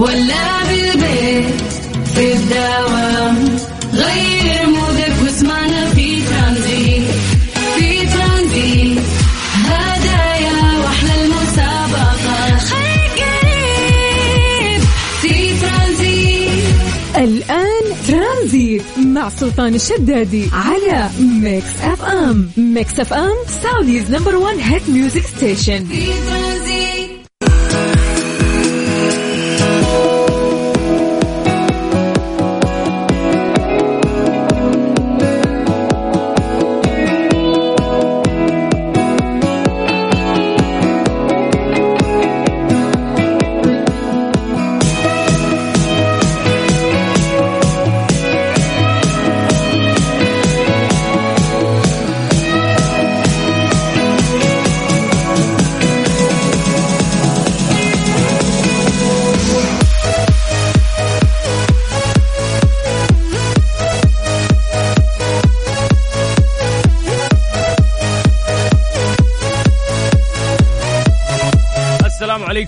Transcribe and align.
ولا 0.00 0.64
بالبيت 0.68 1.54
في 2.14 2.32
الدوام 2.32 3.36
غير 3.94 4.66
mood 4.66 5.04
ك 5.04 5.14
واسمعنا 5.24 5.90
في 5.90 6.22
ترانزيت 6.22 7.02
في 7.76 8.06
ترانزيت. 8.06 8.98
هدايا 9.64 10.78
وأحلى 10.82 11.24
المسابقة 11.24 12.56
خليك 12.58 13.18
قريب 13.20 14.80
في 15.22 15.60
ترانزيت. 15.60 16.74
الآن 17.16 17.84
ترانزيت 18.08 18.82
مع 19.06 19.28
سلطان 19.28 19.74
الشدادي 19.74 20.48
على 20.52 21.08
Mix 21.20 21.66
FM. 21.82 22.50
Mix 22.56 23.00
FM 23.00 23.36
Saudi's 23.62 24.10
number 24.10 24.36
1 24.36 24.56
hit 24.60 24.82
music 24.88 25.26
station 25.36 25.84
في 25.84 26.06
ترانزيت. 26.06 26.49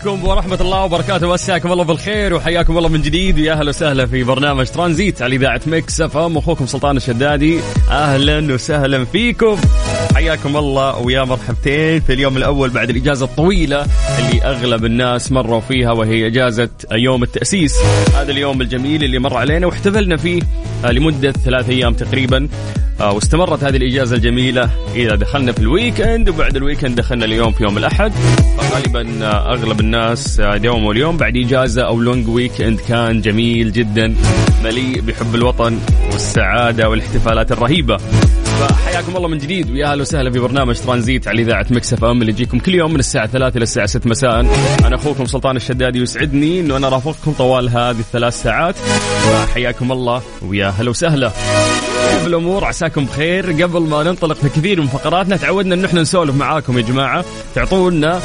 عليكم 0.03 0.29
ورحمة 0.29 0.61
الله 0.61 0.85
وبركاته. 0.85 1.33
مساكم 1.33 1.73
الله 1.73 1.85
بالخير 1.85 2.35
وحياكم 2.35 2.79
الله 2.79 2.89
من 2.89 3.03
جديد. 3.03 3.39
ويا 3.39 3.53
أهلا 3.53 3.69
وسهلا 3.69 4.07
في 4.07 4.25
برنامج 4.25 4.67
ترانزيت 4.67 5.23
على 5.23 5.37
إذاعة 5.37 5.61
Mix 5.67 6.01
FM. 6.01 6.39
أخوكم 6.39 6.67
سلطان 6.67 6.97
الشدادي. 6.97 7.61
أهلا 7.91 8.55
وسهلا 8.55 9.05
فيكم. 9.05 9.57
حياكم 10.15 10.57
الله 10.57 10.99
ويا 10.99 11.25
مرحبتين 11.25 12.01
في 12.01 12.13
اليوم 12.13 12.37
الأول 12.37 12.71
بعد 12.71 12.91
الإجازة 12.91 13.25
الطويلة 13.25 13.87
اللي 14.19 14.43
أغلب 14.43 14.85
الناس 14.85 15.33
مروا 15.33 15.61
فيها 15.61 15.93
وهي 15.93 16.27
إجازة 16.27 16.71
يوم 16.93 17.23
التأسيس. 17.23 17.77
هذا 18.15 18.33
اليوم 18.33 18.61
الجميل 18.61 19.05
اللي 19.05 19.19
مر 19.19 19.37
علينا 19.37 19.67
واحتفلنا 19.67 20.17
فيه 20.17 20.43
لمدة 20.85 21.33
ثلاث 21.33 21.69
أيام 21.69 21.95
تقريبا. 21.95 22.49
واستمرت 23.11 23.65
هذه 23.65 23.77
الإجازة 23.77 24.17
الجميلة 24.17 24.71
إذا 24.95 25.15
دخلنا 25.15 25.53
في 25.53 25.59
ال 25.59 25.68
weekend 25.68 26.29
وبعد 26.29 26.57
ال 26.57 26.62
weekend 26.62 26.97
دخلنا 26.97 27.25
اليوم 27.25 27.53
في 27.53 27.63
يوم 27.65 27.79
الأحد. 27.79 28.13
فغالبا 28.59 29.27
آه، 29.27 29.53
أغلب 29.53 29.81
الناس 29.81 30.41
آه، 30.41 30.57
اليوم 30.57 30.85
واليوم 30.85 31.17
بعد 31.17 31.37
إجازة 31.37 31.83
أو 31.83 32.01
long 32.01 32.29
weekend 32.29 32.81
كان 32.81 33.21
جميل 33.21 33.73
جدا 33.73 34.15
مليء 34.65 35.01
بحب 35.01 35.35
الوطن 35.35 35.79
والسعادة 36.13 36.89
والاحتفالات 36.89 37.53
الرهيبة. 37.53 37.97
فحياكم 38.61 39.17
الله 39.17 39.29
من 39.29 39.39
جديد 39.39 39.71
ويا 39.71 39.93
أهلا 39.93 40.01
وسهلا 40.03 40.31
في 40.31 40.39
برنامج 40.39 40.79
ترانزيت 40.79 41.29
على 41.29 41.43
إذاعة 41.43 41.67
Mix 41.71 41.93
FM 41.93 42.21
اللي 42.21 42.33
يجيكم 42.33 42.59
كل 42.59 42.75
يوم 42.75 42.93
من 42.93 42.99
الساعة 42.99 43.27
3 43.27 43.57
إلى 43.57 43.63
الساعة 43.63 43.87
6 43.87 44.11
مساء. 44.11 44.41
أنا 44.87 44.97
أخوكم 44.97 45.27
سلطان 45.27 45.57
الشدادي 45.57 46.01
ويسعدني 46.01 46.61
إنه 46.61 46.77
أنا 46.77 46.89
رافقكم 46.89 47.33
طوال 47.33 47.69
هذه 47.69 47.99
الثلاث 47.99 48.43
ساعات. 48.43 48.75
فحياكم 48.77 49.93
الله 49.93 50.23
ويا 50.43 50.69
هلا 50.69 50.91
وسهلا. 50.91 51.33
كيف 52.13 52.27
الأمور؟ 52.27 52.65
عساكم 52.65 53.05
بخير. 53.05 53.63
قبل 53.63 53.81
ما 53.81 54.03
ننطلق 54.03 54.37
في 54.37 54.49
كثير 54.49 54.81
من 54.81 54.87
فقراتنا 54.87 55.37
تعودنا 55.37 55.75
إن 55.75 55.85
إحنا 55.85 56.01
نسولف 56.01 56.37
معاكم 56.37 56.79
يا 56.79 56.83
جماعة. 56.83 57.25
تعطونا 57.55 58.21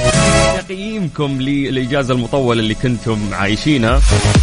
تقييمكم 0.57 1.41
للإجازة 1.41 2.13
المطولة 2.13 2.59
اللي 2.59 2.73
كنتم 2.73 3.17
عايشينها. 3.31 4.01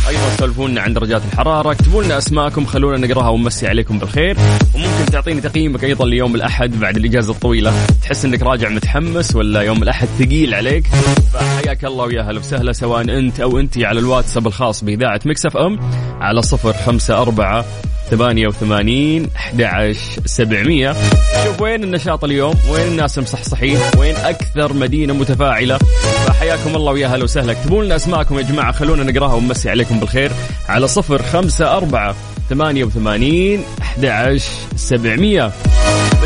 أيضا 0.08 0.36
سولفونا 0.38 0.80
عن 0.80 0.92
درجات 0.92 1.22
الحرارة. 1.32 1.72
اكتبوا 1.72 2.02
لنا 2.02 2.18
أسماءكم 2.18 2.66
خلونا 2.66 3.06
نقراها 3.06 3.28
ونمسي 3.28 3.66
عليكم 3.66 3.98
بالخير. 3.98 4.36
وممكن 4.74 5.12
تعطيني 5.12 5.40
تقييمك 5.40 5.84
أيضا 5.84 6.06
ليوم 6.06 6.34
الأحد 6.34 6.80
بعد 6.80 6.96
الإجازة 6.96 7.32
الطويلة. 7.32 7.72
تحس 8.02 8.24
إنك 8.24 8.42
راجع 8.42 8.68
متحمس 8.68 9.36
ولا 9.36 9.62
يوم 9.62 9.82
الأحد 9.82 10.08
ثقيل 10.18 10.54
عليك؟ 10.54 10.86
فحياك 11.32 11.84
الله 11.84 12.04
ويا 12.04 12.22
هلا 12.22 12.38
وسهلا 12.38 12.72
سواء 12.72 13.00
أنت 13.00 13.40
أو 13.40 13.58
انت 13.58 13.78
على 13.78 14.00
الواتساب 14.00 14.46
الخاص 14.46 14.84
بإذاعة 14.84 15.20
مكسف 15.26 15.56
أم 15.56 15.78
على 16.20 16.42
صفر 16.42 16.72
خمسة 16.72 17.22
أربعة 17.22 17.64
ثمانية 18.10 18.48
وثمانين 18.48 19.30
أحد 19.36 19.96
سبعمية. 20.26 20.96
شوف 21.44 21.60
وين 21.60 21.84
النشاط 21.84 22.24
اليوم؟ 22.24 22.54
وين 22.68 22.86
الناس 22.86 23.18
مصحصحين؟ 23.18 23.78
وين 23.98 24.16
أكثر 24.16 24.72
مدينة 24.72 25.14
متفاعلة؟ 25.14 25.78
فحياكم 26.26 26.76
الله 26.76 26.92
ويا 26.92 27.06
هلا 27.06 27.24
وسهلا. 27.24 27.52
اكتبوا 27.52 27.84
لنا 27.84 27.96
أسماءكم 27.96 28.38
يا 28.38 28.42
جماعة 28.42 28.72
خلونا 28.72 29.12
نقراها 29.12 29.34
ونمسي 29.34 29.70
عليكم 29.70 30.00
بالخير. 30.00 30.30
على 30.68 30.88
صفر 30.88 31.22
خمسة 31.22 31.76
أربعة 31.76 32.14
ثمانية 32.50 32.84
وثمانين 32.84 33.64
أحد 33.82 34.38
سبعمية. 34.76 35.52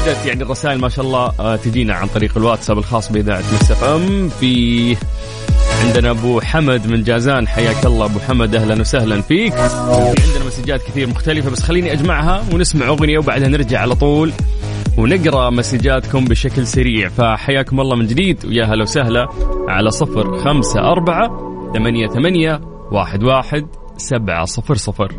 بدأت 0.02 0.26
يعني 0.26 0.42
الرسائل 0.42 0.78
ما 0.78 0.88
شاء 0.88 1.04
الله 1.04 1.32
آه، 1.40 1.56
تجينا 1.56 1.94
عن 1.94 2.06
طريق 2.06 2.36
الواتساب 2.36 2.78
الخاص 2.78 3.12
بإذاعة 3.12 3.42
مكسف 3.54 3.84
أم 3.84 4.28
في 4.40 4.96
عندنا 5.82 6.10
أبو 6.10 6.40
حمد 6.40 6.86
من 6.86 7.02
جازان. 7.02 7.48
حياك 7.48 7.86
الله 7.86 8.04
أبو 8.06 8.18
حمد. 8.18 8.54
أهلا 8.54 8.80
وسهلا 8.80 9.20
فيك. 9.20 9.52
في 9.52 10.14
عندنا 10.26 10.46
مسجات 10.46 10.82
كثير 10.82 11.08
مختلفة 11.08 11.50
بس 11.50 11.62
خليني 11.62 11.92
أجمعها 11.92 12.44
ونسمع 12.54 12.86
أغنية 12.86 13.18
وبعدها 13.18 13.48
نرجع 13.48 13.80
على 13.80 13.94
طول 13.94 14.32
ونقرأ 14.98 15.50
مسجاتكم 15.50 16.24
بشكل 16.24 16.66
سريع. 16.66 17.08
فحياكم 17.08 17.80
الله 17.80 17.96
من 17.96 18.06
جديد 18.06 18.46
ويا 18.46 18.64
هلا 18.64 18.82
وسهلا 18.82 19.28
على 19.68 19.90
صفر 19.90 20.38
خمسة 20.38 20.80
أربعة 20.80 21.28
ثمانية 21.74 22.06
ثمانية 22.08 22.60
واحد 22.92 23.24
واحد 23.24 23.66
سبعة 23.96 24.44
صفر 24.44 24.74
صفر. 24.74 25.12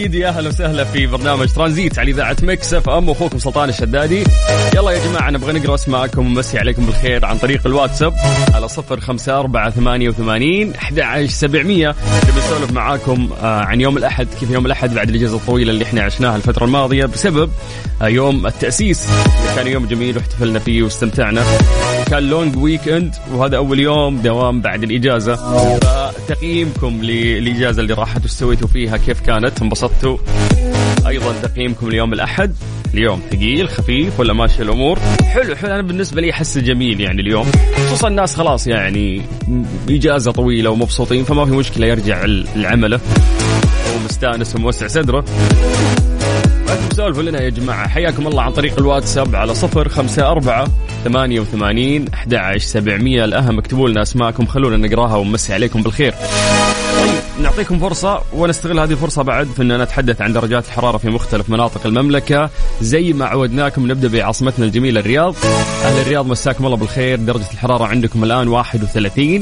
جديد 0.00 0.14
يا 0.14 0.28
أهلا 0.28 0.48
وسهلا 0.48 0.84
في 0.84 1.06
برنامج 1.06 1.48
ترانزيت 1.48 1.98
على 1.98 2.10
إذاعة 2.10 2.36
Mix 2.42 2.74
FM. 2.74 3.10
أخوكم 3.10 3.38
سلطان 3.38 3.68
الشدادي. 3.68 4.24
يلا 4.74 4.90
يا 4.90 5.04
جماعة 5.04 5.30
نبغى 5.30 5.52
نقرأ 5.52 5.74
أسماءكم 5.74 6.26
ونمسي 6.26 6.58
عليكم 6.58 6.86
بالخير 6.86 7.24
عن 7.24 7.38
طريق 7.38 7.66
الواتساب 7.66 8.14
على 8.54 8.68
صفر 8.68 9.00
خمسة 9.00 9.38
أربعة 9.40 9.70
ثمانية 9.70 10.08
وثمانين 10.08 10.74
أحد 10.74 11.26
سبعمية. 11.28 11.88
نبي 11.88 12.38
نسولف 12.38 12.72
معاكم 12.72 13.30
آه، 13.42 13.60
عن 13.60 13.80
يوم 13.80 13.96
الأحد 13.98 14.26
كيف 14.40 14.50
يوم 14.50 14.66
الأحد 14.66 14.94
بعد 14.94 15.08
الإجازة 15.08 15.36
الطويلة 15.36 15.70
اللي 15.70 15.84
إحنا 15.84 16.02
عشناها 16.02 16.36
الفترة 16.36 16.64
الماضية 16.64 17.06
بسبب 17.06 17.50
آه، 18.02 18.08
يوم 18.08 18.46
التأسيس. 18.46 19.08
اللي 19.08 19.54
كان 19.56 19.66
يوم 19.66 19.86
جميل 19.86 20.16
واحتفلنا 20.16 20.58
فيه 20.58 20.82
واستمتعنا. 20.82 21.44
كان 22.06 22.22
long 22.22 22.56
weekend 22.56 23.14
وهذا 23.32 23.56
أول 23.56 23.80
يوم 23.80 24.18
دوام 24.18 24.60
بعد 24.60 24.82
الإجازة. 24.82 25.34
فتقييمكم 26.30 27.02
للإجازة 27.02 27.82
اللي 27.82 27.94
راحت 27.94 28.24
وش 28.24 28.30
سويتوا 28.30 28.68
فيها 28.68 28.96
كيف 28.96 29.20
كانت 29.20 29.62
انبسطتوا. 29.62 30.18
أيضا 31.06 31.32
تقييمكم 31.42 31.88
ليوم 31.88 32.12
الأحد. 32.12 32.54
اليوم 32.94 33.22
ثقيل 33.30 33.68
خفيف 33.68 34.20
ولا 34.20 34.32
ماشي 34.32 34.62
الأمور؟ 34.62 34.98
حلو 35.22 35.56
حلو. 35.56 35.74
أنا 35.74 35.82
بالنسبة 35.82 36.20
لي 36.20 36.30
أحس 36.30 36.58
جميل 36.58 37.00
يعني 37.00 37.20
اليوم. 37.22 37.46
خصوصا 37.86 38.08
الناس 38.08 38.36
خلاص 38.36 38.66
يعني 38.66 39.22
إجازة 39.90 40.32
طويلة 40.32 40.70
ومبسوطين 40.70 41.24
فما 41.24 41.44
في 41.44 41.52
مشكلة 41.52 41.86
يرجع 41.86 42.24
لعمله. 42.56 43.00
ومستانس 43.96 44.56
وموسع 44.56 44.86
صدره. 44.86 45.24
فانتم 46.90 47.02
سولفوا 47.02 47.22
لنا 47.22 47.42
يا 47.42 47.48
جماعة. 47.50 47.88
حياكم 47.88 48.26
الله 48.26 48.42
عن 48.42 48.52
طريق 48.52 48.78
الواتساب 48.78 49.36
على 49.36 49.54
صفر 49.54 49.88
خمسة 49.88 50.30
أربعة 50.30 50.68
ثمانية 51.04 51.40
وثمانين 51.40 52.04
أحد 52.14 52.56
سبعمية. 52.56 53.24
الأهم 53.24 53.58
اكتبوا 53.58 53.88
لنا 53.88 54.02
أسماءكم 54.02 54.46
خلونا 54.46 54.76
نقراها 54.76 55.16
ونمسي 55.16 55.54
عليكم 55.54 55.82
بالخير. 55.82 56.14
طيب 57.00 57.42
نعطيكم 57.42 57.78
فرصة 57.78 58.22
ونستغل 58.32 58.80
هذه 58.80 58.90
الفرصة 58.90 59.22
بعد 59.22 59.46
في 59.46 59.62
أننا 59.62 59.84
نتحدث 59.84 60.22
عن 60.22 60.32
درجات 60.32 60.66
الحرارة 60.66 60.98
في 60.98 61.08
مختلف 61.08 61.50
مناطق 61.50 61.86
المملكة. 61.86 62.50
زي 62.80 63.12
ما 63.12 63.24
عودناكم 63.24 63.90
نبدأ 63.90 64.08
بعاصمتنا 64.08 64.64
الجميلة 64.64 65.00
الرياض. 65.00 65.34
أهل 65.84 66.00
الرياض 66.00 66.26
مساكم 66.26 66.66
الله 66.66 66.76
بالخير. 66.76 67.18
درجة 67.18 67.50
الحرارة 67.52 67.84
عندكم 67.84 68.24
الآن 68.24 68.48
31 68.48 69.40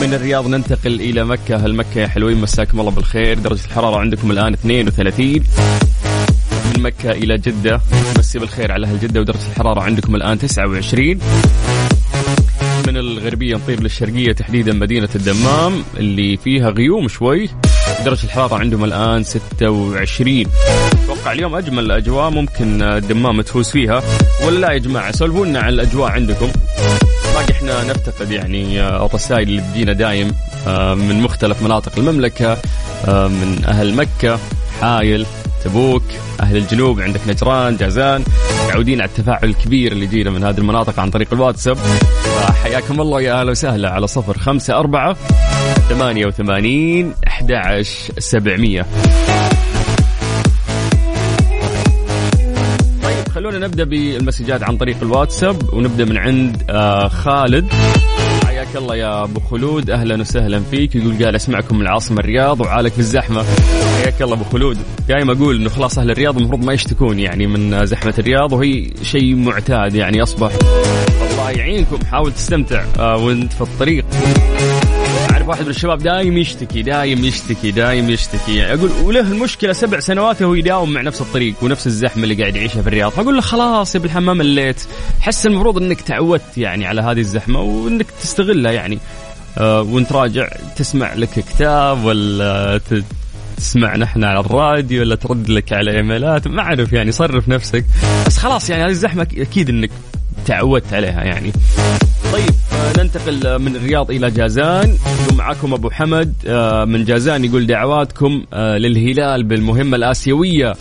من 0.00 0.14
الرياض 0.14 0.46
ننتقل 0.46 0.94
إلى 0.94 1.24
مكة. 1.24 1.54
أهل 1.54 1.74
مكة 1.74 2.00
يا 2.00 2.06
حلوين 2.06 2.40
مساكم 2.40 2.80
الله 2.80 2.90
بالخير. 2.90 3.38
درجة 3.38 3.64
الحرارة 3.64 3.96
عندكم 3.96 4.30
الآن 4.30 4.52
32 4.52 5.26
من 5.26 6.13
مكة 6.84 7.10
إلى 7.10 7.38
جدة. 7.38 7.80
مسي 8.18 8.38
بالخير 8.38 8.72
على 8.72 8.86
أهل 8.86 9.00
جدة 9.00 9.20
ودرجة 9.20 9.46
الحرارة 9.52 9.80
عندكم 9.80 10.14
الآن 10.16 10.38
29 10.38 11.18
من 12.86 12.96
الغربية 12.96 13.54
نطير 13.54 13.80
للشرقية 13.82 14.32
تحديدا 14.32 14.72
مدينة 14.72 15.08
الدمام 15.14 15.84
اللي 15.96 16.36
فيها 16.36 16.70
غيوم 16.70 17.08
شوي. 17.08 17.48
درجة 18.04 18.24
الحرارة 18.24 18.54
عندهم 18.54 18.84
الآن 18.84 19.22
26 19.24 20.44
أتوقع 21.04 21.32
اليوم 21.32 21.54
أجمل 21.54 21.84
الأجواء 21.84 22.30
ممكن 22.30 22.82
الدمام 22.82 23.40
تفوز 23.40 23.70
فيها. 23.70 24.02
ولا 24.46 24.58
لا 24.58 24.72
يا 24.72 24.78
جماعة 24.78 25.12
سولفوا 25.12 25.46
عن 25.46 25.68
الأجواء 25.68 26.10
عندكم. 26.10 26.48
باقي 27.34 27.52
إحنا 27.52 27.84
نفتقد 27.84 28.30
يعني 28.30 28.80
الرسائل 28.82 29.48
اللي 29.48 29.60
تجينا 29.72 29.92
دايم 29.92 30.32
آه، 30.66 30.94
من 30.94 31.20
مختلف 31.22 31.62
مناطق 31.62 31.92
المملكة 31.98 32.58
آه، 33.08 33.26
من 33.28 33.64
أهل 33.64 33.94
مكة 33.94 34.38
حايل. 34.80 35.26
تبوك 35.64 36.02
أهل 36.40 36.56
الجنوب 36.56 37.00
عندك 37.00 37.20
نجران 37.28 37.76
جازان 37.76 38.24
متعودين 38.66 39.00
على 39.00 39.08
التفاعل 39.08 39.44
الكبير 39.44 39.92
اللي 39.92 40.04
يجينا 40.04 40.30
من 40.30 40.44
هذه 40.44 40.58
المناطق 40.58 41.00
عن 41.00 41.10
طريق 41.10 41.28
الواتساب. 41.32 41.76
فحياكم 41.76 43.00
الله 43.00 43.20
يا 43.20 43.40
أهلا 43.40 43.50
وسهلا 43.50 43.90
على 43.90 44.06
صفر 44.06 44.38
خمسة 44.38 44.78
أربعة 44.78 45.16
ثمانية 45.88 46.26
وثمانين 46.26 47.14
أحد 47.26 47.52
عشر 47.52 48.12
سبعمية. 48.18 48.86
طيب 53.02 53.28
خلونا 53.34 53.58
نبدأ 53.58 53.84
بالمسجات 53.84 54.62
عن 54.62 54.76
طريق 54.76 54.96
الواتساب 55.02 55.74
ونبدأ 55.74 56.04
من 56.04 56.18
عند 56.18 56.62
آه 56.70 57.08
خالد. 57.08 57.72
حياك 58.64 58.76
الله 58.76 58.96
يا 58.96 59.24
أبو 59.24 59.40
خلود. 59.40 59.90
أهلا 59.90 60.20
وسهلا 60.20 60.60
فيك. 60.70 60.94
يقول 60.94 61.24
قال 61.24 61.34
أسمعكم 61.34 61.76
من 61.76 61.82
العاصمه 61.82 62.20
الرياض 62.20 62.60
وعالك 62.60 62.92
في 62.92 62.98
الزحمة. 62.98 63.44
حياك 64.02 64.22
الله 64.22 64.34
أبو 64.34 64.44
خلود. 64.44 64.78
دائما 65.08 65.32
أقول 65.32 65.56
إنه 65.56 65.68
خلاص 65.68 65.98
أهل 65.98 66.10
الرياض 66.10 66.36
المفروض 66.36 66.64
ما 66.64 66.72
يشتكون 66.72 67.18
يعني 67.18 67.46
من 67.46 67.86
زحمة 67.86 68.14
الرياض 68.18 68.52
وهي 68.52 68.90
شيء 69.02 69.34
معتاد 69.36 69.94
يعني 69.94 70.22
أصبح. 70.22 70.52
الله 71.30 71.50
يعينكم. 71.50 71.98
حاول 72.10 72.32
تستمتع 72.32 72.84
آه 72.98 73.16
وانت 73.16 73.52
في 73.52 73.60
الطريق. 73.60 74.04
واحد 75.46 75.64
من 75.64 75.70
الشباب 75.70 75.98
دايم 75.98 76.38
يشتكي 76.38 76.82
دايم 76.82 77.24
يشتكي 77.24 77.70
دايم 77.70 78.10
يشتكي. 78.10 78.64
أقول 78.74 78.90
وله 79.02 79.20
المشكلة 79.20 79.72
سبع 79.72 80.00
سنوات 80.00 80.42
وهو 80.42 80.54
يداوم 80.54 80.92
مع 80.92 81.00
نفس 81.00 81.20
الطريق 81.20 81.54
ونفس 81.62 81.86
الزحمة 81.86 82.24
اللي 82.24 82.34
قاعد 82.34 82.56
يعيشها 82.56 82.82
في 82.82 82.88
الرياض. 82.88 83.12
فأقول 83.12 83.34
له 83.34 83.40
خلاص 83.40 83.94
يا 83.94 84.00
ابن 84.00 84.08
الحمام 84.08 84.36
مليت 84.36 84.80
حس 85.20 85.46
المفروض 85.46 85.78
إنك 85.78 86.00
تعودت 86.00 86.58
يعني 86.58 86.86
على 86.86 87.00
هذه 87.00 87.20
الزحمة 87.20 87.60
وإنك 87.60 88.06
تستغلها 88.22 88.72
يعني. 88.72 88.98
آه 89.58 89.82
وإنت 89.82 90.12
راجع 90.12 90.48
تسمع 90.76 91.14
لك 91.14 91.30
كتاب 91.30 92.04
ولا 92.04 92.80
تسمع 93.56 93.96
نحن 93.96 94.24
على 94.24 94.40
الراديو 94.40 95.00
ولا 95.00 95.14
ترد 95.14 95.50
لك 95.50 95.72
على 95.72 95.96
إيميلات 95.96 96.48
ما 96.48 96.62
أعرف 96.62 96.92
يعني 96.92 97.12
صرف 97.12 97.48
نفسك. 97.48 97.84
بس 98.26 98.38
خلاص 98.38 98.70
يعني 98.70 98.84
هذه 98.84 98.90
الزحمة 98.90 99.26
أكيد 99.36 99.68
إنك 99.68 99.90
تعودت 100.46 100.92
عليها 100.92 101.24
يعني. 101.24 101.52
طيب. 102.32 102.50
ننتقل 102.98 103.58
من 103.58 103.76
الرياض 103.76 104.10
إلى 104.10 104.30
جازان. 104.30 104.94
معكم 105.38 105.74
أبو 105.74 105.90
حمد 105.90 106.34
آه، 106.46 106.84
من 106.84 107.04
جازان 107.04 107.44
يقول 107.44 107.66
دعواتكم 107.66 108.44
آه، 108.52 108.78
للهلال 108.78 109.44
بالمهمة 109.44 109.96
الآسيوية. 109.96 110.72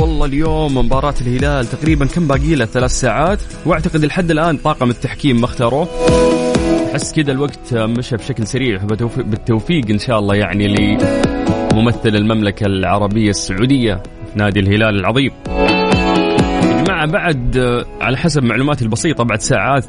والله 0.00 0.26
اليوم 0.26 0.78
مباراة 0.78 1.14
الهلال 1.20 1.66
تقريبا 1.66 2.06
كم 2.06 2.26
باقي 2.26 2.54
له؟ 2.54 2.64
ثلاث 2.64 2.90
ساعات. 2.90 3.38
وأعتقد 3.66 4.04
لحد 4.04 4.30
الآن 4.30 4.56
طاقم 4.56 4.90
التحكيم 4.90 5.40
ما 5.40 5.44
اختاروه. 5.44 5.88
أحس 6.92 7.12
كذا 7.12 7.32
الوقت 7.32 7.74
مشى 7.74 8.16
بشكل 8.16 8.46
سريع 8.46 8.78
بالتوفيق- 8.78 9.24
بالتوفيق 9.26 9.84
إن 9.90 9.98
شاء 9.98 10.18
الله 10.18 10.34
يعني 10.34 10.68
لممثل 11.72 12.08
المملكة 12.16 12.66
العربية 12.66 13.30
السعودية 13.30 13.94
في 14.32 14.38
نادي 14.38 14.60
الهلال 14.60 15.00
العظيم. 15.00 15.30
يا 15.48 16.82
جماعة 16.84 17.06
بعد 17.06 17.56
آه، 17.56 17.84
على 18.00 18.16
حسب 18.16 18.42
معلوماتي 18.42 18.84
البسيطة 18.84 19.24
بعد 19.24 19.40
ساعات 19.40 19.86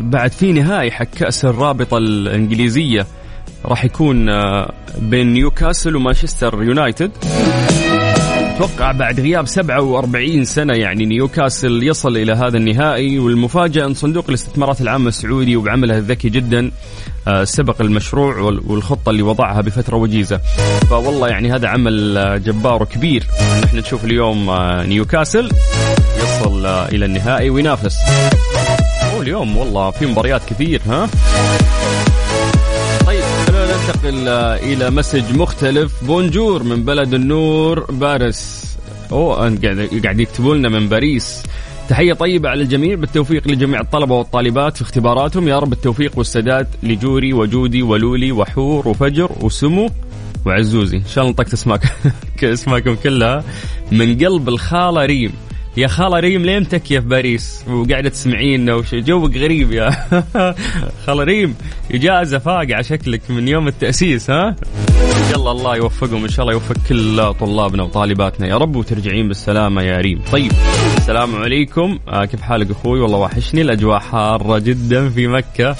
بعد 0.00 0.32
في 0.32 0.52
نهائي 0.52 0.90
حق 0.90 1.04
كأس 1.04 1.44
الرابطة 1.44 1.98
الإنجليزية 1.98 3.06
راح 3.64 3.84
يكون 3.84 4.28
آه، 4.28 4.72
بين 4.98 5.32
نيوكاسل 5.32 5.96
ومانشستر 5.96 6.62
يونايتد. 6.62 7.10
أتوقع 8.56 8.92
بعد 8.92 9.20
غياب 9.20 9.46
47 9.46 10.44
سنة 10.44 10.74
يعني 10.74 11.04
نيوكاسل 11.06 11.82
يصل 11.82 12.16
إلى 12.16 12.32
هذا 12.32 12.56
النهائي 12.56 13.18
والمفاجأة 13.18 13.86
أن 13.86 13.94
صندوق 13.94 14.24
الاستثمارات 14.28 14.80
العامه 14.80 15.08
السعودي 15.08 15.56
وبعمله 15.56 15.98
الذكي 15.98 16.28
جدا 16.28 16.70
آه، 17.28 17.44
سبق 17.44 17.80
المشروع 17.82 18.38
وال- 18.38 18.60
والخطة 18.66 19.10
اللي 19.10 19.22
وضعها 19.22 19.60
بفترة 19.60 19.96
وجيزة. 19.96 20.40
فوالله 20.90 21.28
يعني 21.28 21.52
هذا 21.52 21.68
عمل 21.68 22.18
آه، 22.18 22.36
جبار 22.36 22.82
وكبير. 22.82 23.26
نحن 23.64 23.76
نشوف 23.76 24.04
اليوم 24.04 24.50
نيوكاسل 24.88 25.48
يصل 26.22 26.66
إلى 26.66 27.04
النهائي 27.04 27.50
وينافس. 27.50 27.96
اليوم. 29.26 29.56
والله 29.56 29.90
في 29.90 30.06
مباريات 30.06 30.44
كثير 30.44 30.82
ها؟ 30.86 31.08
طيب 33.06 33.22
خلونا 33.46 33.76
ننتقل 33.76 34.28
آه، 34.28 34.56
إلى 34.56 34.90
message 34.90 35.34
مختلف. 35.34 36.04
Bonjour 36.04 36.62
من 36.62 36.84
بلد 36.84 37.14
النور 37.14 37.80
باريس. 37.90 38.66
أوه 39.12 39.36
قاعد 39.36 40.00
قاعد 40.04 40.20
يكتبوا 40.20 40.54
لنا 40.54 40.68
من 40.68 40.88
باريس. 40.88 41.42
تحية 41.88 42.12
طيبة 42.12 42.48
على 42.48 42.62
الجميع 42.62 42.94
بالتوفيق 42.94 43.48
لجميع 43.48 43.80
الطلبة 43.80 44.14
والطالبات 44.14 44.76
في 44.76 44.82
اختباراتهم. 44.82 45.48
يا 45.48 45.58
رب 45.58 45.72
التوفيق 45.72 46.12
والسداد 46.18 46.68
لجوري 46.82 47.32
وجودي 47.32 47.82
ولولي 47.82 48.32
وحور 48.32 48.88
وفجر 48.88 49.30
وسمو 49.40 49.90
وعزوزي. 50.46 50.96
إن 50.96 51.06
شاء 51.06 51.24
الله 51.24 51.32
نطقت 51.32 51.52
اسماك 51.52 51.82
اسماكم 52.42 52.94
كلها 52.94 53.44
من 53.92 54.18
قلب 54.18 54.48
الخالة 54.48 55.04
ريم. 55.04 55.32
يا 55.76 55.86
خالة 55.86 56.20
ريم 56.20 56.42
لين 56.42 56.68
تكية 56.68 57.00
في 57.00 57.06
باريس؟ 57.06 57.64
وقاعدة 57.68 58.08
تسمعينا 58.08 58.74
وش 58.74 58.94
جوك 58.94 59.36
غريب 59.36 59.72
يا 59.72 59.90
خالة 61.06 61.24
ريم 61.24 61.54
إجازة 61.90 62.38
فاقعة 62.38 62.82
شكلك 62.82 63.20
من 63.30 63.48
يوم 63.48 63.68
التأسيس 63.68 64.30
ها؟ 64.30 64.56
يلا 65.30 65.50
الله 65.50 65.76
يوفقهم 65.76 66.22
إن 66.22 66.28
شاء 66.28 66.40
الله 66.42 66.52
يوفق 66.52 66.76
كل 66.88 67.34
طلابنا 67.34 67.82
وطالباتنا. 67.82 68.46
يا 68.46 68.56
رب 68.56 68.76
وترجعين 68.76 69.28
بالسلامة 69.28 69.82
يا 69.82 69.96
ريم. 69.96 70.22
طيب 70.32 70.52
السلام 70.96 71.36
عليكم. 71.36 71.98
آه 72.08 72.24
كيف 72.24 72.40
حالك 72.40 72.70
أخوي؟ 72.70 73.00
والله 73.00 73.18
وحشني 73.18 73.62
الأجواء 73.62 73.98
حارة 73.98 74.58
جدا 74.58 75.08
في 75.08 75.26
مكة. 75.26 75.76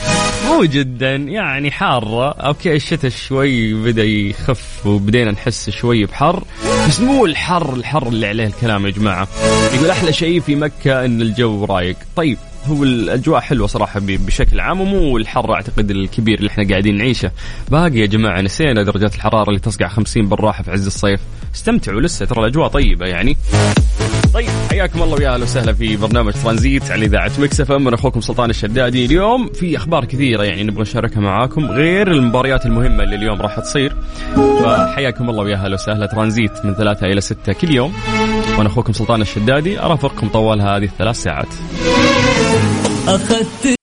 مو 0.47 0.65
جدا 0.65 1.15
يعني 1.17 1.71
حارة. 1.71 2.31
أوكي 2.31 2.77
الشتاء 2.77 3.11
شوي 3.11 3.75
بدأ 3.75 4.05
يخف 4.05 4.87
وبدينا 4.87 5.31
نحس 5.31 5.71
شوي 5.71 6.07
بحر. 6.07 6.45
بس 6.89 7.01
مو 7.01 7.27
الحر 7.27 7.75
الحر 7.75 8.09
اللي 8.09 8.27
عليه 8.27 8.47
الكلام 8.47 8.87
يا 8.87 8.91
جماعة. 8.91 9.29
يقول 9.75 9.91
أحلى 9.91 10.13
شيء 10.13 10.41
في 10.41 10.57
مكة 10.57 11.05
أن 11.05 11.23
الجو 11.23 11.65
رايق. 11.65 11.97
طيب 12.17 12.39
هو 12.67 12.85
الأجواء 12.85 13.41
حلوة 13.41 13.67
صراحة 13.67 14.01
بشكل 14.05 14.61
عام 14.61 14.81
ومو 14.81 15.17
الحر 15.17 15.55
أعتقد 15.55 15.91
الكبير 15.91 16.39
اللي 16.39 16.51
إحنا 16.51 16.69
قاعدين 16.69 16.97
نعيشه. 16.97 17.31
باقي 17.69 17.99
يا 17.99 18.07
جماعة 18.07 18.41
نسينا 18.41 18.83
درجات 18.83 19.15
الحرارة 19.15 19.49
اللي 19.49 19.61
تصقع 19.61 19.89
50 19.89 20.29
بالراحة 20.29 20.63
في 20.63 20.71
عز 20.71 20.87
الصيف. 20.87 21.21
استمتعوا 21.55 22.01
لسه 22.01 22.27
ترى 22.27 22.41
الأجواء 22.41 22.69
طيبة 22.69 23.07
يعني. 23.07 23.37
طيب 24.35 24.49
حياكم 24.71 25.03
الله 25.03 25.15
ويا 25.15 25.35
أهلا 25.35 25.45
وسهلا 25.45 25.73
في 25.73 25.97
برنامج 25.97 26.33
ترانزيت 26.33 26.91
على 26.91 27.07
إذاعة 27.07 27.33
Mix 27.39 27.61
FM. 27.61 27.85
من 27.85 27.95
أخوكم 27.95 28.21
سلطان 28.21 28.51
الشدادي. 28.51 29.05
اليوم 29.05 29.49
في 29.53 29.77
أخبار 29.77 30.05
كثيرة 30.05 30.43
يعني 30.45 30.65
نبغى 30.65 30.83
نشاركها 30.83 31.21
معاكم 31.21 31.67
غير 31.67 32.13
المباريات 32.13 32.67
المهمة 32.67 33.03
اللي 33.05 33.17
اليوم 33.17 33.43
راح 33.43 33.61
تصير. 33.61 33.97
فحياكم 34.37 35.31
الله 35.31 35.43
ويا 35.45 35.57
أهلا 35.57 35.75
وسهلا. 35.75 36.07
ترانزيت 36.07 36.65
من 36.65 36.75
ثلاثة 36.75 37.07
إلى 37.07 37.21
ستة 37.21 37.53
كل 37.53 37.75
يوم. 37.75 37.93
وأنا 38.59 38.69
أخوكم 38.69 38.93
سلطان 38.93 39.21
الشدادي. 39.21 39.81
ارافقكم 39.81 40.29
طوال 40.29 40.61
هذه 40.61 40.85
الثلاث 40.85 41.23
ساعات. 41.23 41.49
أخذت 43.09 43.77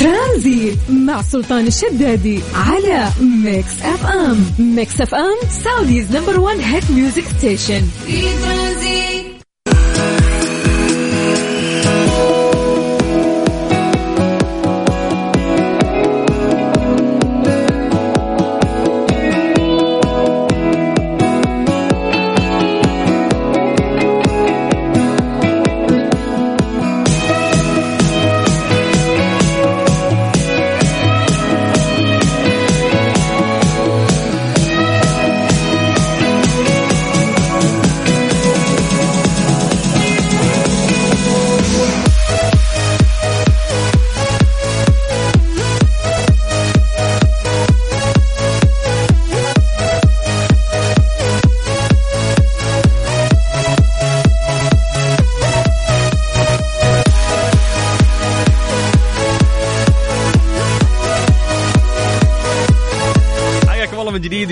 ترانزيت 0.00 0.78
مع 0.90 1.22
سلطان 1.22 1.66
الشدادي 1.66 2.40
على 2.54 3.08
Mix 3.44 3.82
FM. 3.82 4.44
Mix 4.58 5.00
FM 5.00 5.48
Saudi's 5.64 6.16
number 6.16 6.40
1 6.40 6.58
hit 6.60 6.90
music 6.90 7.24
station. 7.38 7.82
في 8.06 8.22
ترانزيت. 8.22 9.15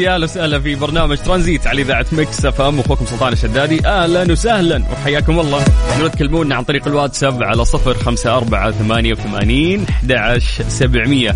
يا 0.05 0.15
أهلا 0.15 0.25
وسهلا 0.25 0.61
في 0.61 0.75
برنامج 0.75 1.19
ترانزيت 1.19 1.67
على 1.67 1.83
إذاعة 1.83 2.07
Mix 2.13 2.45
FM. 2.45 2.81
أخوكم 2.81 3.07
سلطان 3.07 3.33
الشدادي. 3.33 3.87
أهلا 3.87 4.33
وسهلا. 4.33 4.83
وحياكم 4.93 5.41
الله. 5.41 5.65
تقدرون 5.65 6.11
تكلمونا 6.11 6.55
عن 6.55 6.63
طريق 6.65 6.87
الواتساب 6.89 7.43
على 7.43 7.65
صفر 7.65 7.95
خمسة 7.95 8.37
أربعة 8.37 8.71
ثمانية 8.71 9.13
وثمانين 9.13 9.87
أحد 9.87 10.39
سبعمية. 10.69 11.31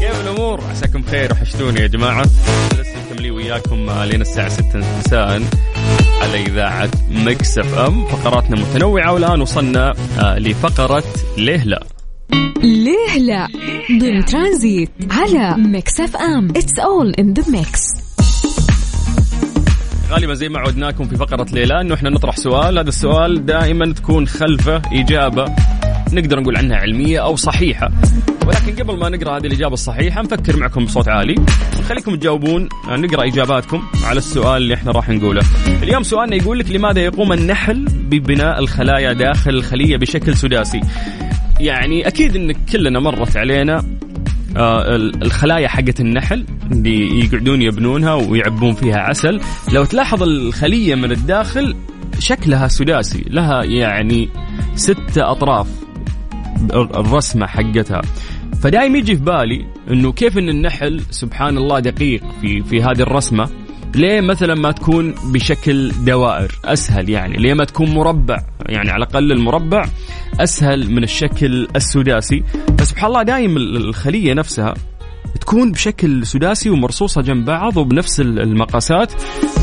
كيف 0.00 0.20
الأمور؟ 0.20 0.60
عساكم 0.70 1.02
بخير 1.02 1.32
وحشتوني 1.32 1.80
يا 1.80 1.86
جماعة. 1.86 2.22
لسه 2.80 2.94
مكملين 3.10 3.32
وياكم 3.32 3.90
لين 4.02 4.20
الساعة 4.20 4.48
6 4.48 4.64
مساء 4.98 5.42
على 6.22 6.42
إذاعة 6.46 6.90
Mix 7.10 7.58
FM. 7.58 8.04
فقراتنا 8.06 8.56
متنوعة 8.56 9.12
والآن 9.12 9.40
وصلنا 9.40 9.94
آه، 10.18 10.38
لفقرة 10.38 11.04
ليه 11.36 11.64
لا 11.64 11.82
ليه 12.62 13.18
لا 13.18 13.48
ضمن 14.00 14.24
ترانزيت 14.24 14.90
على 15.10 15.54
Mix 15.58 16.00
FM. 16.00 16.48
It's 16.56 16.78
all 16.78 17.14
in 17.18 17.32
the 17.34 17.50
mix 17.50 17.97
غالبا 20.10 20.34
زي 20.34 20.48
ما 20.48 20.58
عودناكم 20.58 21.04
في 21.04 21.16
فقرة 21.16 21.46
ليه 21.52 21.73
لا 21.73 21.80
إنه 21.80 21.94
إحنا 21.94 22.10
نطرح 22.10 22.36
سؤال 22.36 22.78
هذا 22.78 22.88
السؤال 22.88 23.46
دائما 23.46 23.92
تكون 23.92 24.26
خلفه 24.26 24.82
إجابة 24.92 25.44
نقدر 26.12 26.40
نقول 26.40 26.56
عنها 26.56 26.76
علمية 26.76 27.22
أو 27.22 27.36
صحيحة 27.36 27.90
ولكن 28.46 28.82
قبل 28.82 28.98
ما 28.98 29.08
نقرأ 29.08 29.36
هذه 29.36 29.46
الإجابة 29.46 29.74
الصحيحة 29.74 30.22
نفكر 30.22 30.56
معكم 30.56 30.84
بصوت 30.84 31.08
عالي 31.08 31.34
نخليكم 31.80 32.16
تجاوبون 32.16 32.68
نقرأ 32.88 33.26
إجاباتكم 33.26 33.82
على 34.04 34.18
السؤال 34.18 34.62
اللي 34.62 34.74
إحنا 34.74 34.92
راح 34.92 35.08
نقوله. 35.08 35.42
اليوم 35.82 36.02
سؤالنا 36.02 36.36
يقول 36.36 36.58
لك 36.58 36.70
لماذا 36.70 37.00
يقوم 37.00 37.32
النحل 37.32 37.84
ببناء 37.84 38.58
الخلايا 38.58 39.12
داخل 39.12 39.50
الخلية 39.50 39.96
بشكل 39.96 40.36
سداسي؟ 40.36 40.80
يعني 41.60 42.08
أكيد 42.08 42.36
إن 42.36 42.52
كلنا 42.52 43.00
مرت 43.00 43.36
علينا 43.36 43.84
الخلايا 44.58 45.68
حقت 45.68 46.00
النحل 46.00 46.46
اللي 46.72 47.24
يقعدون 47.24 47.62
يبنونها 47.62 48.14
ويعبون 48.14 48.74
فيها 48.74 48.98
عسل. 48.98 49.40
لو 49.72 49.84
تلاحظ 49.84 50.22
الخلية 50.22 50.94
من 50.94 51.12
الداخل 51.12 51.76
شكلها 52.18 52.68
سداسي 52.68 53.24
لها 53.30 53.64
يعني 53.64 54.28
ستة 54.74 55.30
أطراف 55.30 55.66
الرسمة 56.74 57.46
حقتها. 57.46 58.02
فدايم 58.62 58.96
يجي 58.96 59.16
في 59.16 59.22
بالي 59.22 59.66
إنه 59.90 60.12
كيف 60.12 60.38
إن 60.38 60.48
النحل 60.48 61.00
سبحان 61.10 61.56
الله 61.56 61.78
دقيق 61.78 62.22
في 62.40 62.62
في 62.62 62.82
هذه 62.82 63.00
الرسمة. 63.00 63.48
ليه 63.94 64.20
مثلا 64.20 64.54
ما 64.54 64.70
تكون 64.70 65.14
بشكل 65.32 65.92
دوائر 66.04 66.58
أسهل 66.64 67.08
يعني 67.08 67.36
ليه 67.36 67.54
ما 67.54 67.64
تكون 67.64 67.94
مربع 67.94 68.38
يعني 68.66 68.90
على 68.90 69.04
الأقل 69.04 69.32
المربع. 69.32 69.84
أسهل 70.40 70.90
من 70.90 71.02
الشكل 71.02 71.68
السداسي 71.76 72.42
فسبحان 72.78 73.08
الله 73.08 73.22
دايم 73.22 73.56
الخلية 73.56 74.34
نفسها 74.34 74.74
تكون 75.48 75.72
بشكل 75.72 76.26
سداسي 76.26 76.70
ومرصوصة 76.70 77.22
جنب 77.22 77.44
بعض 77.44 77.76
وبنفس 77.76 78.20
المقاسات. 78.20 79.12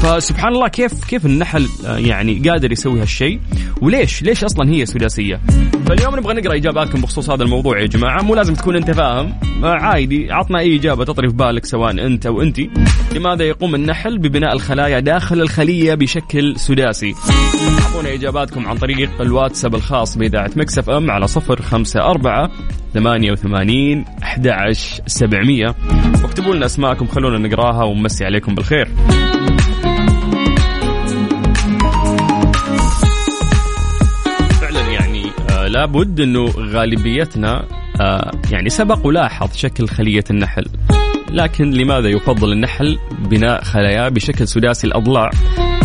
فسبحان 0.03 0.53
الله 0.53 0.67
كيف 0.67 1.05
كيف 1.05 1.25
النحل 1.25 1.67
آه، 1.85 1.97
يعني 1.97 2.49
قادر 2.49 2.71
يسوي 2.71 3.01
هالشيء؟ 3.01 3.39
وليش؟ 3.81 4.21
ليش 4.21 4.43
أصلا 4.43 4.69
هي 4.69 4.85
سداسية؟ 4.85 5.41
فاليوم 5.87 6.15
نبغى 6.15 6.33
نقرأ 6.33 6.55
إجاباتكم 6.55 7.01
بخصوص 7.01 7.29
هذا 7.29 7.43
الموضوع 7.43 7.79
يا 7.79 7.85
جماعة. 7.85 8.21
مو 8.21 8.35
لازم 8.35 8.53
تكون 8.53 8.75
أنت 8.75 8.91
فاهم. 8.91 9.33
آه، 9.63 9.67
عادي. 9.67 10.31
عطنا 10.31 10.59
أي 10.59 10.75
إجابة 10.75 11.05
تطري 11.05 11.29
في 11.29 11.35
بالك 11.35 11.65
سواء 11.65 11.91
أنت 11.91 12.25
أو 12.25 12.41
انت 12.41 12.59
لماذا 13.15 13.43
يقوم 13.43 13.75
النحل 13.75 14.17
ببناء 14.17 14.53
الخلايا 14.53 14.99
داخل 14.99 15.41
الخلية 15.41 15.93
بشكل 15.93 16.59
سداسي؟ 16.59 17.13
أعطونا 17.81 18.13
إجاباتكم 18.13 18.67
عن 18.67 18.77
طريق 18.77 19.21
الواتساب 19.21 19.75
الخاص 19.75 20.17
بإذاعة 20.17 20.51
مكسف 20.55 20.89
أم 20.89 21.11
على 21.11 21.27
صفر 21.27 21.61
خمسة 21.61 21.99
أربعة 21.99 22.51
ثمانية 22.93 23.31
وثمانين 23.31 24.05
أحد 24.23 24.47
عشر 24.47 25.03
سبعمية. 25.07 25.74
واكتبوا 26.23 26.55
لنا 26.55 26.65
أسماءكم 26.65 27.07
خلونا 27.07 27.47
نقراها 27.47 27.83
ونمسي 27.83 28.25
عليكم 28.25 28.55
بالخير. 28.55 28.87
فعلا 34.61 34.81
يعني 34.91 35.25
آه 35.49 35.67
لابد 35.67 36.19
أنه 36.19 36.45
غالبيتنا 36.45 37.65
آه 38.01 38.31
يعني 38.51 38.69
سبق 38.69 39.07
ولاحظ 39.07 39.55
شكل 39.55 39.87
خلية 39.87 40.23
النحل. 40.31 40.65
لكن 41.31 41.71
لماذا 41.71 42.09
يفضل 42.09 42.51
النحل 42.51 42.99
بناء 43.29 43.63
خلاياه 43.63 44.09
بشكل 44.09 44.47
سداسي 44.47 44.87
الأضلاع 44.87 45.29